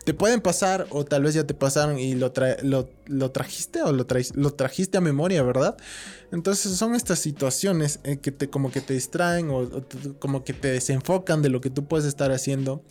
te 0.09 0.15
pueden 0.15 0.41
pasar 0.41 0.87
o 0.89 1.05
tal 1.05 1.21
vez 1.21 1.35
ya 1.35 1.45
te 1.45 1.53
pasaron 1.53 1.99
y 1.99 2.15
lo, 2.15 2.33
lo, 2.63 3.31
trajiste 3.31 3.83
o 3.83 3.91
lo, 3.91 4.07
trajiste 4.07 4.97
a 4.97 5.01
memoria, 5.01 5.43
¿verdad? 5.43 5.77
Entonces 6.31 6.75
son 6.77 6.95
estas 6.95 7.19
situaciones 7.19 7.99
en 8.01 8.17
que 8.17 8.31
te, 8.31 8.49
como 8.49 8.71
que 8.71 8.81
te 8.81 8.95
distraen 8.95 9.51
o, 9.51 9.69
como 10.17 10.43
que 10.43 10.53
te 10.53 10.69
desenfocan 10.69 11.43
de 11.43 11.49
lo 11.49 11.61
que 11.61 11.69
tú 11.69 11.85
puedes 11.85 12.07
estar 12.07 12.31
haciendo. 12.31 12.83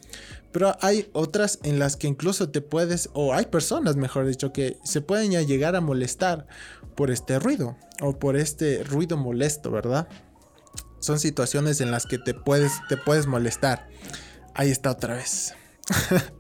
Pero 0.52 0.76
hay 0.80 1.10
otras 1.12 1.58
en 1.64 1.80
las 1.80 1.96
que 1.96 2.06
incluso 2.06 2.50
te 2.50 2.60
puedes, 2.60 3.10
o 3.14 3.34
hay 3.34 3.46
personas, 3.46 3.96
mejor 3.96 4.25
dicho, 4.25 4.52
que 4.52 4.78
se 4.84 5.00
pueden 5.00 5.32
ya 5.32 5.42
llegar 5.42 5.75
a 5.75 5.80
molestar 5.80 6.46
por 6.94 7.10
este 7.10 7.40
ruido 7.40 7.76
o 8.00 8.16
por 8.16 8.37
este 8.37 8.84
ruido 8.84 9.16
molesto, 9.16 9.72
¿verdad? 9.72 10.06
Son 11.00 11.18
situaciones 11.18 11.80
en 11.80 11.90
las 11.90 12.06
que 12.06 12.18
te 12.18 12.32
puedes, 12.32 12.75
te 12.88 12.96
puedes 12.96 13.26
molestar. 13.26 13.88
Ahí 14.54 14.70
está 14.70 14.92
otra 14.92 15.16
vez. 15.16 15.56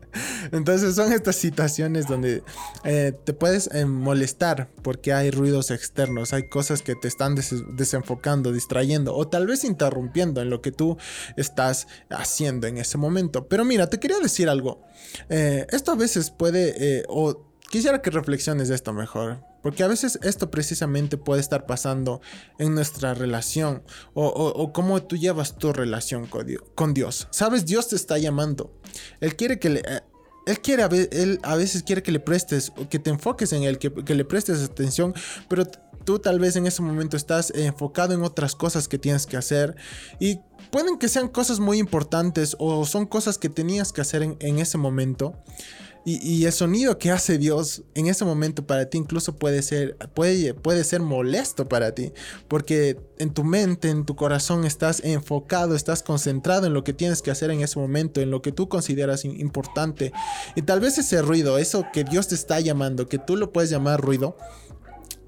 Entonces 0.52 0.94
son 0.94 1.12
estas 1.12 1.36
situaciones 1.36 2.06
donde 2.06 2.42
eh, 2.84 3.12
te 3.24 3.32
puedes 3.32 3.68
eh, 3.72 3.84
molestar 3.84 4.70
porque 4.82 5.12
hay 5.12 5.30
ruidos 5.30 5.70
externos, 5.70 6.32
hay 6.32 6.48
cosas 6.48 6.82
que 6.82 6.94
te 6.94 7.08
están 7.08 7.34
desenfocando, 7.76 8.52
distrayendo 8.52 9.14
o 9.14 9.28
tal 9.28 9.46
vez 9.46 9.64
interrumpiendo 9.64 10.40
en 10.40 10.50
lo 10.50 10.62
que 10.62 10.72
tú 10.72 10.96
estás 11.36 11.86
haciendo 12.10 12.66
en 12.66 12.78
ese 12.78 12.98
momento. 12.98 13.48
Pero 13.48 13.64
mira, 13.64 13.88
te 13.88 13.98
quería 14.00 14.18
decir 14.18 14.48
algo. 14.48 14.82
Eh, 15.28 15.66
esto 15.70 15.92
a 15.92 15.96
veces 15.96 16.30
puede, 16.30 17.04
o 17.08 17.46
quisiera 17.70 18.02
que 18.02 18.10
reflexiones 18.10 18.68
de 18.68 18.74
esto 18.74 18.92
mejor. 18.92 19.48
Porque 19.62 19.82
a 19.82 19.88
veces 19.88 20.18
esto 20.22 20.50
precisamente 20.50 21.16
puede 21.16 21.40
estar 21.40 21.66
pasando 21.66 22.20
en 22.58 22.74
nuestra 22.74 23.14
relación 23.14 23.82
o, 24.14 24.72
cómo 24.72 25.02
tú 25.02 25.16
llevas 25.16 25.58
tu 25.58 25.72
relación 25.72 26.28
con 26.74 26.94
Dios. 26.94 27.28
Sabes, 27.30 27.66
Dios 27.66 27.88
te 27.88 27.96
está 27.96 28.18
llamando. 28.18 28.72
Él 29.20 29.36
quiere 29.36 29.58
que 29.58 29.70
le... 29.70 29.82
Él 30.48 30.60
quiere, 30.60 30.84
él 31.12 31.38
a 31.42 31.56
veces 31.56 31.82
quiere 31.82 32.02
que 32.02 32.10
le 32.10 32.20
prestes, 32.20 32.72
que 32.88 32.98
te 32.98 33.10
enfoques 33.10 33.52
en 33.52 33.64
él, 33.64 33.78
que, 33.78 33.92
que 33.92 34.14
le 34.14 34.24
prestes 34.24 34.62
atención, 34.62 35.14
pero 35.48 35.66
tú 36.04 36.18
tal 36.18 36.38
vez 36.38 36.56
en 36.56 36.66
ese 36.66 36.80
momento 36.80 37.18
estás 37.18 37.52
enfocado 37.54 38.14
en 38.14 38.22
otras 38.22 38.54
cosas 38.54 38.88
que 38.88 38.98
tienes 38.98 39.26
que 39.26 39.36
hacer 39.36 39.76
y 40.18 40.40
pueden 40.70 40.98
que 40.98 41.08
sean 41.08 41.28
cosas 41.28 41.60
muy 41.60 41.78
importantes 41.78 42.56
o 42.58 42.86
son 42.86 43.04
cosas 43.04 43.36
que 43.36 43.50
tenías 43.50 43.92
que 43.92 44.00
hacer 44.00 44.22
en, 44.22 44.36
en 44.40 44.58
ese 44.58 44.78
momento. 44.78 45.34
Y, 46.04 46.46
el 46.46 46.52
sonido 46.52 46.96
que 46.96 47.10
hace 47.10 47.36
Dios 47.36 47.82
en 47.94 48.06
ese 48.06 48.24
momento 48.24 48.66
para 48.66 48.88
ti 48.88 48.96
incluso 48.96 49.36
puede 49.36 49.60
ser, 49.60 49.96
puede, 50.14 50.54
puede 50.54 50.84
ser 50.84 51.00
molesto 51.00 51.68
para 51.68 51.94
ti. 51.94 52.12
Porque 52.48 52.98
en 53.18 53.34
tu 53.34 53.44
mente, 53.44 53.90
en 53.90 54.06
tu 54.06 54.16
corazón 54.16 54.64
estás 54.64 55.00
enfocado, 55.04 55.74
estás 55.74 56.02
concentrado 56.02 56.66
en 56.66 56.72
lo 56.72 56.82
que 56.82 56.94
tienes 56.94 57.20
que 57.20 57.30
hacer 57.30 57.50
en 57.50 57.60
ese 57.60 57.78
momento, 57.78 58.20
en 58.20 58.30
lo 58.30 58.40
que 58.40 58.52
tú 58.52 58.68
consideras 58.68 59.24
importante. 59.24 60.12
Y 60.56 60.62
tal 60.62 60.80
vez 60.80 60.96
ese 60.96 61.20
ruido, 61.20 61.58
eso 61.58 61.84
que 61.92 62.04
Dios 62.04 62.28
te 62.28 62.34
está 62.34 62.60
llamando, 62.60 63.06
que 63.06 63.18
tú 63.18 63.36
lo 63.36 63.52
puedes 63.52 63.68
llamar 63.68 64.00
ruido, 64.00 64.36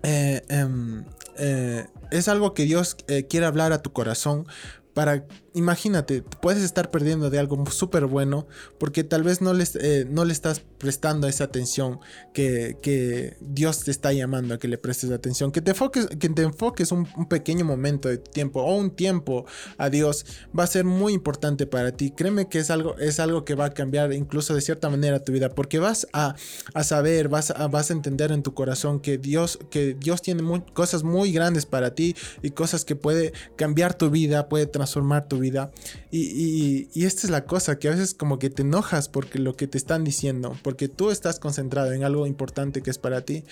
eh, 0.03 0.43
em, 0.49 1.05
eh, 1.37 1.87
es 2.11 2.29
algo 2.29 2.55
que 2.55 2.65
Dios 2.65 2.97
eh, 3.09 3.27
quiere 3.29 3.47
hablar 3.47 3.73
a 3.73 3.83
tu 3.83 3.93
corazón 3.93 4.47
para 4.95 5.27
imagínate, 5.55 6.23
puedes 6.23 6.63
estar 6.63 6.91
perdiendo 6.91 7.31
de 7.31 7.39
algo 7.39 7.65
súper 7.71 8.07
bueno 8.07 8.47
porque 8.79 9.05
tal 9.05 9.23
vez 9.23 9.41
no, 9.41 9.53
les, 9.53 9.77
eh, 9.77 10.07
no 10.09 10.25
le 10.25 10.33
estás 10.33 10.63
prestando 10.81 11.29
esa 11.29 11.45
atención 11.45 12.01
que, 12.33 12.79
que, 12.83 13.37
Dios 13.41 13.85
te 13.85 13.91
está 13.91 14.13
llamando 14.13 14.55
a 14.55 14.59
que 14.59 14.67
le 14.67 14.79
prestes 14.79 15.11
atención, 15.11 15.53
que 15.53 15.61
te 15.61 15.73
enfoques, 15.73 16.07
que 16.07 16.29
te 16.31 16.43
enfoques 16.43 16.91
un, 16.91 17.07
pequeño 17.29 17.65
momento 17.65 18.09
de 18.09 18.17
tiempo 18.17 18.63
o 18.63 18.75
un 18.75 18.91
tiempo 18.91 19.45
a 19.77 19.91
Dios 19.91 20.25
va 20.59 20.65
a 20.65 20.67
ser 20.67 20.85
muy 20.85 21.13
importante 21.13 21.67
para 21.67 21.93
ti. 21.93 22.11
Créeme 22.11 22.49
que 22.49 22.59
es 22.59 22.71
algo, 22.71 22.97
es 22.99 23.21
algo 23.21 23.45
que 23.45 23.55
va 23.55 23.67
a 23.67 23.71
cambiar 23.71 24.13
incluso 24.13 24.55
de 24.55 24.63
cierta 24.63 24.89
manera 24.89 25.23
tu 25.23 25.33
vida 25.33 25.51
porque 25.51 25.79
vas 25.79 26.09
a, 26.13 26.35
a 26.73 26.83
saber, 26.83 27.29
vas 27.29 27.51
a, 27.51 27.69
vas 27.69 27.91
a 27.91 27.93
entender 27.93 28.33
en 28.33 28.43
tu 28.43 28.55
corazón 28.55 29.01
que 29.01 29.19
Dios, 29.19 29.59
que 29.71 29.95
Dios 29.95 30.23
tiene 30.23 30.43
cosas 30.73 31.03
muy 31.05 31.31
grandes 31.31 31.67
para 31.67 31.95
ti 31.95 32.17
y 32.43 32.51
cosas 32.51 32.87
que 32.87 32.97
puede 32.97 33.33
cambiar 33.57 33.95
tu 33.95 34.09
vida, 34.09 34.49
puede 34.49 34.67
transformar 34.67 35.29
tu 35.29 35.39
vida. 35.39 35.71
Y, 36.11 36.89
esta 37.05 37.27
es 37.27 37.31
la 37.31 37.45
cosa, 37.45 37.79
que 37.79 37.89
a 37.89 37.93
veces 37.93 38.15
como 38.15 38.39
que 38.39 38.51
te 38.51 38.63
enojas 38.63 39.09
porque 39.09 39.39
lo 39.39 39.57
que 39.57 39.67
te 39.67 39.79
están 39.79 40.05
diciendo, 40.05 40.57
tú 40.89 41.11
estás 41.11 41.39
concentrado 41.39 41.93
en 41.93 42.05
algo 42.05 42.27
importante 42.27 42.83
que 42.83 42.91
es 42.91 42.99
para 42.99 43.23
ti, 43.23 43.45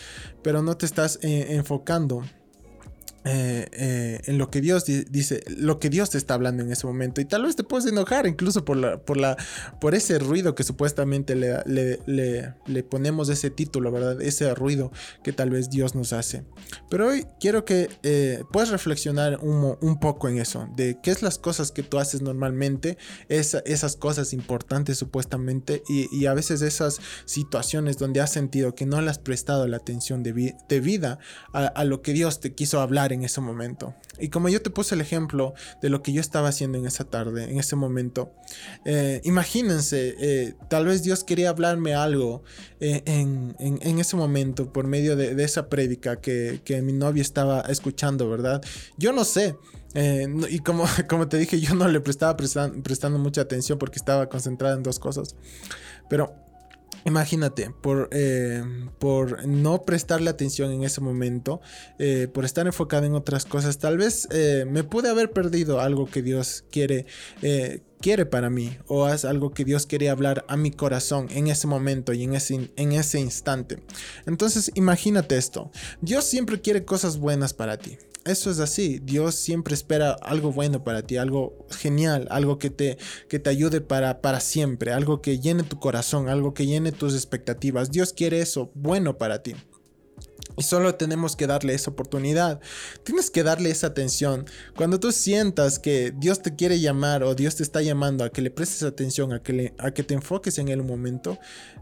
pero 0.43 0.63
no 0.63 0.77
te 0.77 0.87
estás 0.87 1.19
eh, 1.23 1.55
enfocando 1.57 2.23
eh, 3.31 3.69
eh, 3.73 4.21
en 4.25 4.39
lo 4.39 4.51
que 4.51 4.63
Dios 4.63 4.87
dice, 4.87 5.43
lo 5.49 5.79
que 5.79 5.91
Dios 5.91 6.09
te 6.09 6.17
está 6.17 6.33
hablando 6.33 6.63
en 6.63 6.73
ese 6.73 6.87
momento. 6.87 7.21
Y 7.21 7.27
tal 7.27 7.43
vez 7.43 7.57
te 7.57 7.63
puedes 7.63 7.85
enojar 7.85 8.27
incluso 8.27 8.65
por, 8.65 8.79
la, 8.79 9.03
por, 9.03 9.19
la, 9.19 9.37
por 9.83 9.95
ese 9.95 10.19
ruido 10.19 10.55
que 10.55 10.63
supuestamente 10.63 11.35
le, 11.35 11.63
le, 11.67 12.55
le, 12.67 12.83
ponemos 12.85 13.29
ese 13.29 13.51
título, 13.51 13.93
¿verdad? 13.93 14.23
Ese 14.23 14.55
ruido 14.55 14.93
que 15.23 15.35
tal 15.35 15.51
vez 15.51 15.69
Dios 15.69 15.95
nos 15.95 16.15
hace. 16.15 16.45
Pero 16.89 17.09
hoy 17.09 17.27
quiero 17.39 17.67
que 17.67 17.91
eh, 18.03 18.45
puedas 18.51 18.71
reflexionar 18.71 19.41
un, 19.43 19.77
un, 19.79 20.01
poco 20.01 20.31
en 20.31 20.39
eso, 20.39 20.67
de 20.75 20.99
qué 21.03 21.11
es 21.11 21.21
las 21.21 21.37
cosas 21.39 21.71
que 21.71 21.83
tú 21.83 21.99
haces 21.99 22.23
normalmente, 22.23 22.97
esas 23.29 23.97
cosas 23.97 24.33
importantes 24.33 24.97
supuestamente, 24.97 25.83
y, 25.87 26.25
a 26.25 26.35
veces 26.35 26.63
esas 26.63 27.01
situaciones 27.27 27.99
donde 27.99 28.21
has 28.21 28.33
sentido 28.33 28.75
que 28.75 28.87
no 28.87 29.03
le 29.03 29.11
has 29.11 29.19
prestado 29.19 29.67
la 29.67 29.79
atención 29.79 30.23
debida 30.23 31.19
a, 31.53 31.67
a 31.67 31.85
lo 31.85 32.01
que 32.01 32.13
Dios 32.15 32.41
te 32.41 32.55
quiso 32.55 32.81
hablar 32.81 33.13
en 33.13 33.18
en 33.19 33.25
ese 33.25 33.41
momento. 33.41 33.95
Y 34.19 34.29
como 34.29 34.49
yo 34.49 34.63
te 34.63 34.71
puse 34.71 34.95
el 34.95 35.01
ejemplo 35.01 35.55
de 35.83 35.91
lo 35.91 36.03
que 36.03 36.13
yo 36.13 36.21
estaba 36.21 36.49
haciendo 36.49 36.79
en 36.79 36.87
esa 36.87 37.05
tarde, 37.05 37.51
en 37.51 37.59
ese 37.59 37.77
momento, 37.77 38.33
eh, 38.85 39.21
imagínense, 39.25 40.15
eh, 40.19 40.55
tal 40.69 40.87
vez 40.87 41.03
Dios 41.03 41.25
quería 41.25 41.51
hablarme 41.51 41.95
algo 41.95 42.43
eh, 42.81 43.03
en, 43.07 43.57
en, 43.59 43.99
ese 43.99 44.17
momento 44.17 44.73
por 44.73 44.87
medio 44.87 45.17
de, 45.17 45.43
esa 45.43 45.69
prédica 45.69 46.21
que, 46.21 46.61
que, 46.65 46.81
mi 46.83 46.93
novia 46.93 47.23
estaba 47.23 47.61
escuchando, 47.63 48.29
¿verdad? 48.31 48.63
Yo 48.97 49.13
no 49.13 49.25
sé. 49.25 49.57
y 49.95 50.59
como, 50.61 50.85
como 51.09 51.29
te 51.29 51.39
dije, 51.39 51.61
yo 51.61 51.75
no 51.75 51.89
le 51.89 52.01
prestaba 52.01 52.37
prestando 52.37 53.19
mucha 53.19 53.41
atención 53.41 53.79
porque 53.79 53.99
estaba 53.99 54.29
concentrada 54.29 54.77
en 54.77 54.83
dos 54.83 54.99
cosas. 54.99 55.35
Pero 56.09 56.48
Imagínate, 57.09 57.71
por, 57.81 58.11
eh, 58.12 58.62
por 58.99 59.47
no 59.47 59.87
prestarle 59.87 60.29
atención 60.29 60.71
en 60.73 60.85
ese 60.85 61.00
momento, 61.00 61.62
eh, 61.99 62.29
por 62.31 62.45
estar 62.45 62.67
enfocado 62.67 63.07
en 63.07 63.15
otras 63.15 63.47
cosas, 63.47 63.79
tal 63.79 63.97
vez 63.97 64.29
eh, 64.31 64.67
me 64.69 64.85
pude 64.85 65.09
haber 65.09 65.31
perdido 65.33 65.81
algo 65.81 66.05
que 66.05 66.21
Dios 66.21 66.65
quiere, 66.71 67.07
quiere 68.03 68.27
para 68.27 68.50
mí, 68.50 68.77
o 68.88 69.09
es 69.09 69.25
algo 69.25 69.55
que 69.55 69.65
Dios 69.65 69.87
quiere 69.87 70.11
hablar 70.11 70.45
a 70.49 70.59
mi 70.59 70.71
corazón 70.71 71.29
en 71.31 71.47
ese 71.47 71.67
momento 71.67 72.12
y 72.12 72.25
en 72.25 72.35
ese, 72.35 72.71
en 72.77 72.93
ese 72.93 73.19
instante. 73.19 73.83
Entonces, 74.27 74.71
imagínate 74.75 75.38
esto, 75.38 75.71
Dios 76.03 76.25
siempre 76.25 76.61
quiere 76.61 76.85
cosas 76.85 77.17
buenas 77.17 77.55
para 77.55 77.79
ti 77.79 77.97
eso 78.29 78.51
es 78.51 78.61
así. 78.61 79.01
Dios 79.03 79.35
siempre 79.35 79.75
espera 79.75 80.13
algo 80.13 80.53
bueno 80.53 80.85
para 80.85 81.03
ti, 81.03 81.17
algo 81.17 81.67
genial, 81.71 82.27
algo 82.31 82.59
que 82.59 82.71
te, 82.71 82.99
que 83.29 83.39
te 83.39 83.51
ayude 83.51 83.81
para, 83.81 84.21
para 84.21 84.41
siempre, 84.41 84.93
algo 84.93 85.21
que 85.23 85.39
llene 85.39 85.63
tu 85.63 85.79
corazón, 85.79 86.29
algo 86.29 86.55
que 86.55 86.67
llene 86.67 86.93
tus 86.93 87.15
expectativas. 87.15 87.91
Dios 87.91 88.13
quiere 88.13 88.41
eso 88.41 88.71
bueno 88.75 89.19
para 89.19 89.43
ti. 89.43 89.55
Y 90.59 90.65
solo 90.65 90.97
tenemos 90.97 91.37
que 91.37 91.47
darle 91.47 91.73
esa 91.73 91.93
oportunidad. 91.93 92.61
Tienes 93.05 93.31
que 93.31 93.45
darle 93.45 93.71
esa 93.71 93.87
atención. 93.87 94.45
Cuando 94.77 94.99
tú 94.99 95.12
sientas 95.12 95.79
que 95.79 96.12
Dios 96.17 96.43
te 96.43 96.57
quiere 96.57 96.81
llamar 96.81 97.23
o 97.23 97.37
Dios 97.37 97.55
te 97.55 97.62
está 97.62 97.81
llamando 97.81 98.25
a 98.25 98.31
que 98.31 98.43
le 98.43 98.50
prestes 98.50 98.83
atención, 98.83 99.33
a 99.33 99.41
que, 99.41 99.53
le, 99.53 99.75
a 99.79 99.93
que 99.93 100.03
te 100.03 100.15
enfoques 100.15 100.59
en 100.59 100.67
él 100.67 100.81
un 100.81 100.88
momento, 100.88 101.38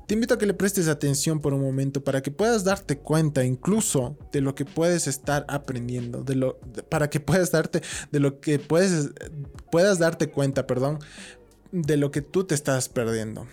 te 0.06 0.12
invito 0.12 0.34
a 0.34 0.38
que 0.38 0.44
le 0.44 0.52
prestes 0.52 0.88
atención 0.88 1.40
por 1.40 1.54
un 1.54 1.62
momento 1.62 2.04
para 2.04 2.22
que 2.22 2.30
puedas 2.30 2.64
darte 2.64 2.98
cuenta 2.98 3.44
incluso 3.44 4.18
de 4.30 4.42
lo 4.42 4.54
que 4.54 4.66
puedes 4.66 5.06
estar 5.06 5.46
aprendiendo, 5.48 6.22
de 6.22 6.36
lo, 6.36 6.58
para 6.90 7.08
que 7.08 7.18
puedas 7.18 7.50
darte, 7.50 7.80
de 8.12 8.20
lo 8.20 8.40
que 8.40 8.58
puedes, 8.58 9.08
puedas 9.70 9.98
darte 9.98 10.28
cuenta, 10.28 10.66
perdón, 10.66 10.98
de 11.72 11.96
lo 11.96 12.10
que 12.10 12.20
tú 12.20 12.44
te 12.44 12.54
estás 12.54 12.90
perdiendo. 12.90 13.46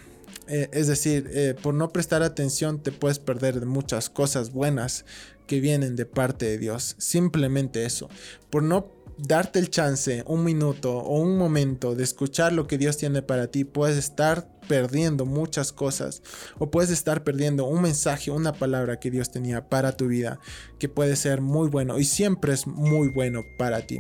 Eh, 0.48 0.70
es 0.74 0.88
decir, 0.88 1.30
eh, 1.34 1.56
por 1.62 1.74
no 1.74 1.90
prestar 1.90 2.24
atención 2.24 2.82
te 2.82 2.92
puedes 2.92 3.20
perder 3.20 3.60
de 3.60 3.66
muchas 3.66 4.10
cosas 4.10 4.52
buenas 4.52 5.06
que 5.48 5.60
vienen 5.60 5.96
de 5.96 6.06
parte 6.06 6.46
de 6.46 6.58
Dios. 6.58 6.96
Simplemente 6.98 7.86
eso. 7.86 8.10
Por 8.50 8.64
no 8.64 8.92
darte 9.18 9.60
el 9.60 9.70
chance, 9.70 10.24
un 10.28 10.44
minuto 10.44 10.98
o 10.98 11.20
un 11.20 11.38
momento 11.38 11.96
de 11.96 12.04
escuchar 12.04 12.54
lo 12.54 12.68
que 12.68 12.78
Dios 12.78 12.98
tiene 12.98 13.22
para 13.22 13.48
ti, 13.48 13.64
puedes 13.64 13.98
estar 13.98 14.50
perdiendo 14.68 15.26
muchas 15.26 15.72
cosas 15.72 16.22
o 16.58 16.72
puedes 16.72 16.90
estar 16.90 17.24
perdiendo 17.24 17.66
un 17.66 17.82
mensaje, 17.82 18.32
una 18.32 18.54
palabra 18.54 19.00
que 19.00 19.12
Dios 19.12 19.30
tenía 19.30 19.70
para 19.70 19.96
tu 19.98 20.08
vida, 20.08 20.40
que 20.80 20.90
puede 20.90 21.16
ser 21.16 21.42
muy 21.42 21.70
bueno 21.70 22.00
y 22.00 22.06
siempre 22.06 22.54
es 22.54 22.66
muy 22.66 23.10
bueno 23.10 23.44
para 23.58 23.86
ti. 23.86 24.00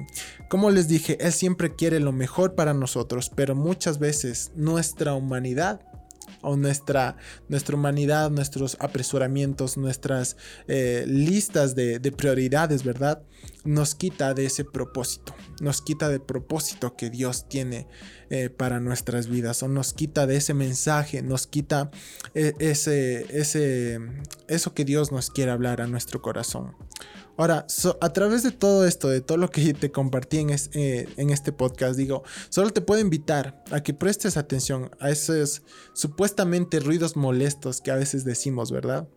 Como 0.49 0.71
les 0.71 0.87
dije, 0.87 1.17
Él 1.19 1.33
siempre 1.33 1.75
quiere 1.75 1.99
lo 1.99 2.11
mejor 2.11 2.55
para 2.55 2.73
nosotros, 2.73 3.29
pero 3.35 3.55
muchas 3.55 3.99
veces 3.99 4.51
nuestra 4.55 5.13
humanidad 5.13 5.81
o 6.43 6.55
nuestra, 6.55 7.17
nuestra 7.49 7.75
humanidad, 7.75 8.29
nuestros 8.29 8.77
apresuramientos, 8.79 9.77
nuestras 9.77 10.37
eh, 10.67 11.05
listas 11.07 11.73
de, 11.75 11.99
prioridades, 12.15 12.83
¿verdad? 12.83 13.23
Nos 13.65 13.95
quita 13.95 14.33
de 14.33 14.45
ese 14.45 14.63
propósito, 14.65 15.33
nos 15.61 15.81
quita 15.81 16.09
del 16.09 16.21
propósito 16.21 16.95
que 16.95 17.09
Dios 17.09 17.47
tiene 17.49 17.87
eh, 18.29 18.49
para 18.49 18.79
nuestras 18.79 19.27
vidas, 19.27 19.63
o 19.63 19.67
nos 19.67 19.93
quita 19.93 20.27
de 20.27 20.35
ese 20.35 20.53
mensaje, 20.53 21.21
nos 21.23 21.47
quita 21.47 21.89
eh, 22.35 22.53
ese, 22.59 23.25
ese, 23.37 23.99
eso 24.47 24.73
que 24.73 24.85
Dios 24.85 25.11
nos 25.11 25.31
quiere 25.31 25.51
hablar 25.51 25.81
a 25.81 25.87
nuestro 25.87 26.21
corazón. 26.21 26.75
Ahora, 27.35 27.65
a 27.99 28.13
través 28.13 28.43
de 28.43 28.51
todo 28.51 28.85
esto, 28.85 29.09
de 29.09 29.21
todo 29.21 29.37
lo 29.37 29.49
que 29.49 29.73
te 29.73 29.91
compartí 29.91 30.37
en, 30.37 30.51
eh, 30.51 31.07
en, 31.17 31.31
este 31.31 31.51
podcast, 31.51 31.97
digo, 31.97 32.23
solo 32.49 32.69
te 32.69 32.81
puedo 32.81 33.01
invitar 33.01 33.63
a 33.71 33.81
que 33.81 33.93
prestes 33.93 34.37
atención 34.37 34.91
a 34.99 35.09
esos 35.09 35.63
supuestamente 35.93 36.79
ruidos 36.79 37.15
molestos 37.15 37.81
que 37.81 37.89
a 37.89 37.95
veces 37.95 38.23
decimos, 38.23 38.71
¿verdad? 38.71 39.07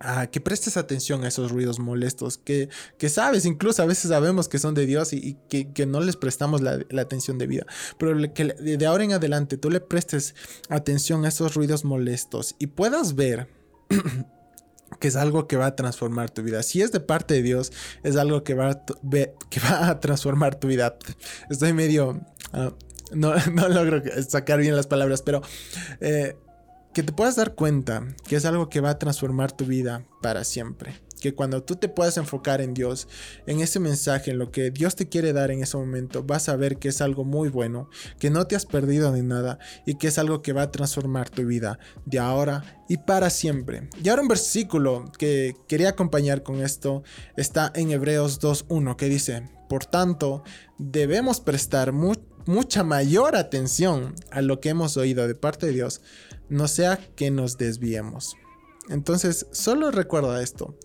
A 0.00 0.26
que 0.26 0.42
prestes 0.42 0.76
atención 0.76 1.24
a 1.24 1.28
esos 1.28 1.50
ruidos 1.50 1.78
molestos 1.78 2.36
que, 2.36 2.68
que 2.98 3.08
sabes, 3.08 3.46
incluso 3.46 3.82
a 3.82 3.86
veces 3.86 4.10
sabemos 4.10 4.48
que 4.48 4.58
son 4.58 4.74
de 4.74 4.84
Dios 4.84 5.14
y, 5.14 5.38
que, 5.48 5.72
que, 5.72 5.86
no 5.86 6.00
les 6.00 6.16
prestamos 6.16 6.60
la, 6.60 6.80
la 6.90 7.02
atención 7.02 7.38
debida. 7.38 7.64
Pero 7.96 8.34
que 8.34 8.44
de 8.44 8.86
ahora 8.86 9.04
en 9.04 9.12
adelante 9.12 9.56
tú 9.56 9.70
le 9.70 9.80
prestes 9.80 10.34
atención 10.68 11.24
a 11.24 11.28
esos 11.28 11.54
ruidos 11.54 11.86
molestos 11.86 12.54
y 12.58 12.66
puedas 12.66 13.14
ver 13.14 13.48
que 15.04 15.08
es 15.08 15.16
algo 15.16 15.46
que 15.46 15.58
va 15.58 15.66
a 15.66 15.76
transformar 15.76 16.30
tu 16.30 16.42
vida. 16.42 16.62
Si 16.62 16.80
es 16.80 16.90
de 16.90 16.98
parte 16.98 17.34
de 17.34 17.42
Dios, 17.42 17.72
es 18.04 18.16
algo 18.16 18.42
que 18.42 18.54
va 18.54 18.70
a, 18.70 18.84
que 19.50 19.60
va 19.60 19.90
a 19.90 20.00
transformar 20.00 20.54
tu 20.54 20.66
vida. 20.66 20.96
Estoy 21.50 21.74
medio... 21.74 22.22
Ah, 22.54 22.72
no, 23.12 23.34
no, 23.52 23.68
logro 23.68 24.02
sacar 24.26 24.60
bien 24.60 24.74
las 24.74 24.86
palabras, 24.86 25.20
pero 25.20 25.42
eh, 26.00 26.38
que 26.94 27.02
te 27.02 27.12
puedas 27.12 27.36
dar 27.36 27.54
cuenta 27.54 28.02
que 28.26 28.36
es 28.36 28.46
algo 28.46 28.70
que 28.70 28.80
va 28.80 28.88
a 28.88 28.98
transformar 28.98 29.52
tu 29.52 29.66
vida 29.66 30.06
para 30.22 30.42
siempre 30.42 30.94
que 31.24 31.34
cuando 31.34 31.62
tú 31.62 31.76
te 31.76 31.88
puedas 31.88 32.18
enfocar 32.18 32.60
en 32.60 32.74
Dios, 32.74 33.08
en 33.46 33.60
ese 33.60 33.80
mensaje, 33.80 34.32
en 34.32 34.38
lo 34.38 34.52
que 34.52 34.70
Dios 34.70 34.94
te 34.94 35.08
quiere 35.08 35.32
dar 35.32 35.50
en 35.50 35.62
ese 35.62 35.78
momento, 35.78 36.22
vas 36.22 36.50
a 36.50 36.56
ver 36.56 36.76
que 36.76 36.88
es 36.88 37.00
algo 37.00 37.24
muy 37.24 37.48
bueno, 37.48 37.88
que 38.18 38.28
no 38.28 38.46
te 38.46 38.56
has 38.56 38.66
perdido 38.66 39.10
de 39.10 39.22
nada 39.22 39.58
y 39.86 39.94
que 39.94 40.08
es 40.08 40.18
algo 40.18 40.42
que 40.42 40.52
va 40.52 40.60
a 40.60 40.70
transformar 40.70 41.30
tu 41.30 41.46
vida 41.46 41.78
de 42.04 42.18
ahora 42.18 42.84
y 42.90 42.98
para 42.98 43.30
siempre. 43.30 43.88
Y 44.02 44.10
ahora 44.10 44.20
un 44.20 44.28
versículo 44.28 45.10
que 45.16 45.56
quería 45.66 45.88
acompañar 45.88 46.42
con 46.42 46.60
esto 46.60 47.04
está 47.38 47.72
en 47.74 47.90
Hebreos 47.90 48.38
2.1 48.42 48.96
que 48.96 49.08
dice, 49.08 49.48
por 49.70 49.86
tanto, 49.86 50.42
debemos 50.76 51.40
prestar 51.40 51.92
mucha 51.92 52.84
mayor 52.84 53.34
atención 53.34 54.14
a 54.30 54.42
lo 54.42 54.60
que 54.60 54.68
hemos 54.68 54.98
oído 54.98 55.26
de 55.26 55.34
parte 55.34 55.68
de 55.68 55.72
Dios, 55.72 56.02
no 56.50 56.68
sea 56.68 56.98
que 57.16 57.30
nos 57.30 57.56
desviemos. 57.56 58.36
Entonces, 58.88 59.46
solo 59.52 59.90
recuerda 59.90 60.42
esto. 60.42 60.76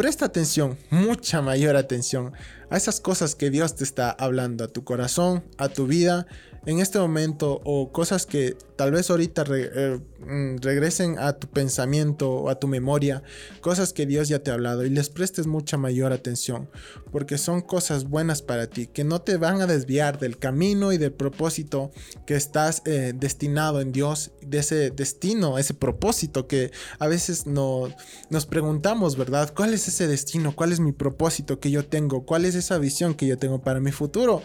Presta 0.00 0.24
atención, 0.24 0.78
mucha 0.88 1.42
mayor 1.42 1.76
atención 1.76 2.32
a 2.70 2.76
esas 2.76 3.00
cosas 3.00 3.34
que 3.34 3.50
Dios 3.50 3.76
te 3.76 3.84
está 3.84 4.10
hablando 4.10 4.64
a 4.64 4.68
tu 4.68 4.84
corazón, 4.84 5.44
a 5.58 5.68
tu 5.68 5.86
vida 5.86 6.26
en 6.66 6.78
este 6.78 6.98
momento 6.98 7.60
o 7.64 7.90
cosas 7.92 8.26
que 8.26 8.56
tal 8.76 8.92
vez 8.92 9.10
ahorita 9.10 9.44
eh, 9.50 10.00
mm, 10.20 10.56
regresen 10.62 11.18
a 11.18 11.34
tu 11.34 11.48
pensamiento 11.48 12.30
o 12.30 12.48
a 12.50 12.58
tu 12.58 12.66
memoria, 12.66 13.22
cosas 13.60 13.92
que 13.92 14.06
Dios 14.06 14.28
ya 14.28 14.42
te 14.42 14.50
ha 14.50 14.54
hablado 14.54 14.84
y 14.84 14.90
les 14.90 15.08
prestes 15.08 15.46
mucha 15.46 15.76
mayor 15.76 16.12
atención, 16.12 16.68
porque 17.12 17.38
son 17.38 17.60
cosas 17.60 18.04
buenas 18.04 18.42
para 18.42 18.66
ti, 18.66 18.86
que 18.86 19.04
no 19.04 19.20
te 19.20 19.36
van 19.36 19.60
a 19.60 19.66
desviar 19.66 20.18
del 20.18 20.38
camino 20.38 20.92
y 20.92 20.98
del 20.98 21.12
propósito 21.12 21.90
que 22.26 22.36
estás 22.36 22.82
eh, 22.86 23.12
destinado 23.14 23.80
en 23.80 23.92
Dios, 23.92 24.32
de 24.40 24.58
ese 24.58 24.90
destino, 24.90 25.58
ese 25.58 25.74
propósito 25.74 26.46
que 26.46 26.70
a 26.98 27.06
veces 27.06 27.46
no, 27.46 27.88
nos 28.30 28.46
preguntamos, 28.46 29.16
¿verdad? 29.16 29.52
¿Cuál 29.54 29.74
es 29.74 29.88
ese 29.88 30.06
destino? 30.06 30.56
¿Cuál 30.56 30.72
es 30.72 30.80
mi 30.80 30.92
propósito 30.92 31.60
que 31.60 31.70
yo 31.70 31.86
tengo? 31.86 32.24
¿Cuál 32.24 32.44
es 32.44 32.54
esa 32.60 32.78
visión 32.78 33.14
que 33.14 33.26
yo 33.26 33.38
tengo 33.38 33.60
para 33.60 33.80
mi 33.80 33.92
futuro? 33.92 34.42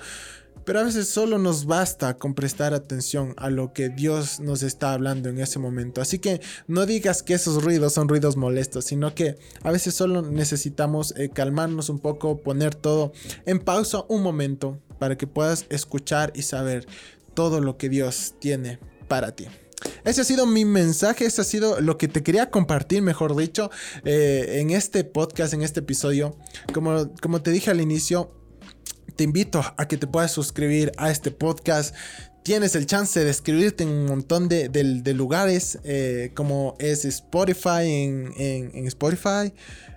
Pero 0.65 0.79
a 0.79 0.83
veces 0.83 1.07
solo 1.07 1.37
nos 1.37 1.65
basta 1.65 2.17
con 2.17 2.33
prestar 2.33 2.73
atención 2.73 3.35
a 3.37 3.51
lo 3.51 3.71
que 3.71 3.89
Dios 3.89 4.39
nos 4.39 4.63
está 4.63 4.93
hablando 4.93 5.29
en 5.29 5.39
ese 5.39 5.59
momento. 5.59 6.01
Así 6.01 6.17
que 6.17 6.41
no 6.67 6.87
digas 6.87 7.21
que 7.21 7.35
esos 7.35 7.63
ruidos 7.63 7.93
son 7.93 8.09
ruidos 8.09 8.35
molestos, 8.35 8.85
sino 8.85 9.13
que 9.13 9.37
a 9.61 9.71
veces 9.71 9.93
solo 9.93 10.23
necesitamos 10.23 11.13
eh, 11.17 11.29
calmarnos 11.29 11.89
un 11.89 11.99
poco, 11.99 12.41
poner 12.41 12.73
todo 12.73 13.13
en 13.45 13.59
pausa 13.59 14.05
un 14.07 14.23
momento 14.23 14.79
para 14.97 15.17
que 15.17 15.27
puedas 15.27 15.65
escuchar 15.69 16.31
y 16.35 16.41
saber 16.41 16.87
todo 17.35 17.61
lo 17.61 17.77
que 17.77 17.89
Dios 17.89 18.33
tiene 18.39 18.79
para 19.07 19.35
ti. 19.35 19.45
Ese 20.05 20.21
ha 20.21 20.23
sido 20.23 20.45
mi 20.45 20.65
mensaje, 20.65 21.25
ese 21.25 21.41
ha 21.41 21.43
sido 21.43 21.81
lo 21.81 21.97
que 21.97 22.07
te 22.07 22.21
quería 22.21 22.51
compartir, 22.51 23.01
mejor 23.01 23.35
dicho, 23.35 23.71
eh, 24.03 24.59
en 24.59 24.69
este 24.69 25.03
podcast, 25.03 25.53
en 25.53 25.63
este 25.63 25.79
episodio. 25.79 26.37
Como, 26.73 27.11
como 27.21 27.41
te 27.41 27.51
dije 27.51 27.71
al 27.71 27.81
inicio, 27.81 28.31
te 29.15 29.23
invito 29.23 29.63
a 29.77 29.87
que 29.87 29.97
te 29.97 30.07
puedas 30.07 30.31
suscribir 30.31 30.91
a 30.97 31.09
este 31.09 31.31
podcast. 31.31 31.95
Tienes 32.43 32.75
el 32.75 32.85
chance 32.85 33.23
de 33.23 33.29
escribirte 33.29 33.83
en 33.83 33.89
un 33.89 34.05
montón 34.05 34.47
de, 34.47 35.13
lugares, 35.15 35.79
eh, 35.83 36.31
como 36.35 36.75
es 36.77 37.03
Spotify, 37.05 37.87
en, 37.87 38.87
Spotify, 38.87 39.51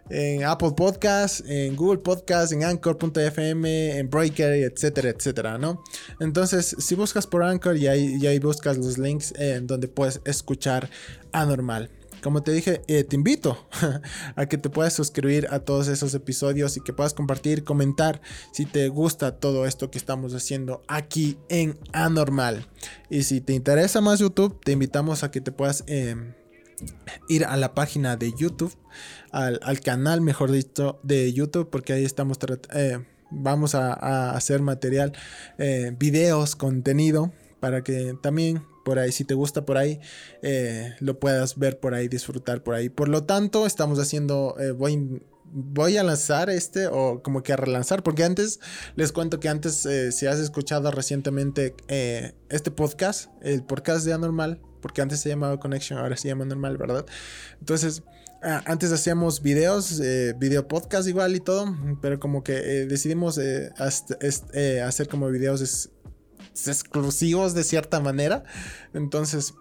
en 0.09 0.45
Apple 0.45 0.73
Podcasts, 0.75 1.45
en 1.47 1.77
Google 1.77 1.99
Podcasts, 1.99 2.53
en 2.53 2.65
Anchor.fm, 2.65 3.99
en 3.99 4.09
Breaker, 4.09 4.53
etcétera, 4.53 5.11
etcétera, 5.11 5.59
¿no? 5.59 5.83
Entonces, 6.21 6.75
si 6.79 6.95
buscas 6.95 7.27
por 7.27 7.43
Anchor 7.43 7.77
y 7.77 7.87
ahí, 7.87 8.39
buscas 8.39 8.79
los 8.79 8.97
links 8.97 9.35
en 9.37 9.67
donde 9.67 9.89
puedes 9.89 10.23
escuchar 10.25 10.89
anormal. 11.33 11.91
Como 12.23 12.43
te 12.43 12.53
dije, 12.53 12.83
eh, 12.89 13.05
te 13.05 13.17
invito 13.17 13.69
a 14.37 14.47
que 14.47 14.59
te 14.59 14.71
puedas 14.71 14.93
suscribir 14.93 15.47
a 15.51 15.61
todos 15.61 15.89
esos 15.89 16.15
episodios 16.15 16.77
y 16.77 16.81
que 16.81 16.93
puedas 16.93 17.15
compartir, 17.15 17.65
comentar 17.65 18.21
si 18.53 18.67
te 18.67 18.89
gusta 18.89 19.37
todo 19.37 19.67
esto 19.67 19.91
que 19.91 19.99
estamos 19.99 20.35
haciendo 20.35 20.83
aquí 20.89 21.39
en 21.49 21.79
Anormal. 21.93 22.67
Y 23.11 23.23
si 23.23 23.41
te 23.41 23.53
interesa 23.53 24.01
más 24.01 24.19
YouTube, 24.19 24.61
te 24.63 24.73
invitamos 24.73 25.23
a 25.23 25.31
que 25.31 25.41
te 25.41 25.53
puedas 25.53 25.85
em, 25.87 26.35
ir 27.29 27.45
a 27.45 27.57
la 27.57 27.75
página 27.75 28.17
de 28.17 28.33
YouTube, 28.33 28.75
al, 29.31 29.81
canal, 29.81 30.21
mejor 30.21 30.51
dicho, 30.51 30.99
de 31.03 31.33
YouTube, 31.33 31.69
porque 31.71 31.93
ahí 31.93 32.05
estamos 32.05 32.39
eh, 32.75 32.99
vamos 33.31 33.75
a, 33.75 34.31
hacer 34.31 34.63
material, 34.63 35.13
eh, 35.59 35.95
videos, 35.99 36.57
contenido, 36.57 37.33
para 37.61 37.83
que 37.83 38.17
también 38.23 38.63
por 38.89 38.99
ahí, 38.99 39.13
si 39.13 39.25
te 39.25 39.35
gusta 39.35 39.67
por 39.67 39.77
ahí, 39.77 40.01
eh, 40.41 40.95
lo 41.01 41.21
puedas 41.21 41.59
ver 41.59 41.79
por 41.79 41.93
ahí, 41.93 42.09
disfrutar 42.09 42.63
por 42.63 42.75
ahí. 42.75 42.89
Por 42.89 43.11
lo 43.11 43.25
tanto, 43.25 43.67
estamos 43.67 43.99
haciendo, 43.99 44.57
eh, 44.59 44.71
voy, 44.71 45.23
voy 45.45 45.99
a 45.99 46.03
lanzar 46.03 46.49
este 46.49 46.87
o 46.87 47.23
como 47.23 47.43
que 47.43 47.53
a 47.53 47.57
relanzar, 47.57 48.03
porque 48.03 48.25
antes, 48.25 48.61
les 48.97 49.13
cuento 49.13 49.41
que 49.41 49.51
antes, 49.51 49.85
eh, 49.85 50.11
si 50.11 50.25
has 50.25 50.39
escuchado 50.39 50.91
recientemente 50.91 51.75
este 52.49 52.71
podcast, 52.71 53.29
el 53.43 53.63
podcast 53.63 54.07
de 54.07 54.15
Anormal, 54.15 54.59
porque 54.81 55.03
antes 55.03 55.21
se 55.21 55.29
llamaba 55.29 55.61
Connection, 55.61 55.99
ahora 55.99 56.17
se 56.17 56.29
llama 56.29 56.47
Normal, 56.47 56.79
¿verdad? 56.79 57.05
Entonces, 57.61 58.05
antes 58.41 58.91
hacíamos 58.91 59.43
videos, 59.43 60.01
video 60.39 60.67
podcast 60.67 61.07
igual 61.09 61.37
y 61.37 61.41
todo, 61.41 61.77
pero 62.01 62.19
como 62.19 62.43
que 62.43 62.55
decidimos 62.87 63.39
hacer 63.77 65.09
como 65.09 65.29
videos 65.29 65.91
exclusivos 66.67 67.55
de 67.55 67.63
cierta 67.63 68.01
manera. 68.01 68.43
Entonces, 68.95 69.55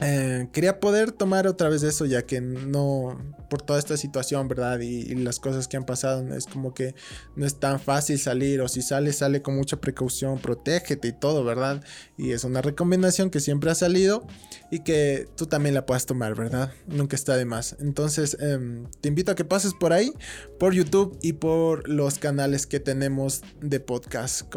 eh, 0.00 0.48
quería 0.52 0.80
poder 0.80 1.12
tomar 1.12 1.46
otra 1.46 1.68
vez 1.68 1.82
eso, 1.82 2.06
ya 2.06 2.22
que 2.22 2.40
no, 2.40 3.18
por 3.52 3.60
toda 3.60 3.78
esta 3.78 3.98
situación, 3.98 4.48
¿verdad? 4.48 4.80
Y, 4.80 5.14
las 5.14 5.38
cosas 5.38 5.68
que 5.68 5.76
han 5.76 5.84
pasado, 5.84 6.26
es 6.34 6.46
como 6.46 6.72
que 6.72 6.94
no 7.36 7.44
es 7.44 7.60
tan 7.60 7.78
fácil 7.78 8.18
salir, 8.18 8.62
o 8.62 8.66
si 8.66 8.80
sale, 8.80 9.12
sale 9.12 9.42
con 9.42 9.54
mucha 9.54 9.76
precaución, 9.78 10.38
protégete 10.38 11.08
y 11.08 11.12
todo, 11.12 11.44
¿verdad? 11.44 11.84
Y 12.16 12.30
es 12.30 12.44
una 12.44 12.62
recomendación 12.62 13.28
que 13.28 13.40
siempre 13.40 13.70
ha 13.70 13.74
salido 13.74 14.26
y 14.70 14.84
que 14.84 15.28
tú 15.36 15.44
también 15.44 15.74
la 15.74 15.84
puedas 15.84 16.06
tomar, 16.06 16.34
¿verdad? 16.34 16.72
Nunca 16.86 17.14
está 17.14 17.36
de 17.36 17.44
más. 17.44 17.76
Entonces, 17.78 18.38
em, 18.40 18.86
te 19.02 19.10
invito 19.10 19.32
a 19.32 19.34
que 19.34 19.44
pases 19.44 19.74
por 19.74 19.92
ahí, 19.92 20.14
por 20.58 20.72
YouTube 20.72 21.18
y 21.20 21.34
por 21.34 21.86
los 21.86 22.18
canales 22.18 22.66
que 22.66 22.80
tenemos 22.80 23.42
de 23.60 23.80
podcast. 23.80 24.50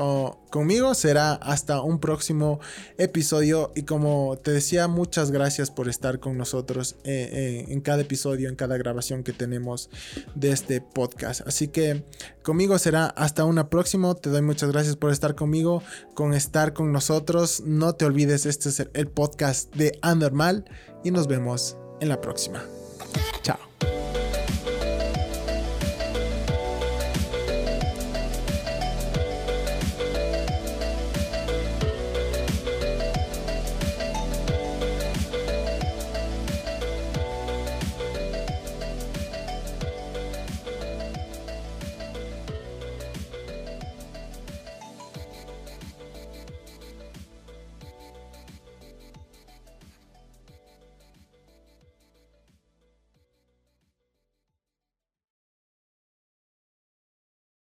conmigo 0.52 0.94
será 0.94 1.34
hasta 1.34 1.82
un 1.82 2.00
próximo 2.00 2.62
episodio 2.98 3.74
y 3.76 3.84
como 3.84 4.38
te 4.42 4.52
decía, 4.52 4.88
muchas 4.88 5.32
gracias 5.32 5.70
por 5.70 5.90
estar 5.90 6.22
con 6.22 6.38
nosotros 6.38 6.96
eh, 7.04 7.30
eh, 7.34 7.66
en 7.74 7.82
cada 7.82 8.04
episodio, 8.04 8.48
en 8.48 8.56
cada 8.56 8.78
grabación 8.86 9.24
que 9.24 9.34
tenemos 9.34 9.90
de 10.36 10.52
este 10.52 10.82
podcast. 10.82 11.42
Así 11.48 11.68
que 11.68 12.06
conmigo 12.44 12.78
será 12.80 13.08
hasta 13.08 13.46
una 13.46 13.70
próxima. 13.70 14.14
Te 14.16 14.30
doy 14.30 14.42
muchas 14.42 14.72
gracias 14.72 14.96
por 14.96 15.12
estar 15.12 15.36
conmigo, 15.36 15.84
con 16.14 16.34
estar 16.34 16.74
con 16.74 16.92
nosotros. 16.92 17.62
No 17.66 17.94
te 17.94 18.06
olvides, 18.06 18.46
este 18.46 18.70
es 18.70 18.88
el 18.94 19.08
podcast 19.08 19.74
de 19.76 19.98
Anormal 20.02 20.66
y 21.04 21.12
nos 21.12 21.28
vemos 21.28 21.78
en 22.00 22.10
la 22.10 22.22
próxima. 22.22 22.64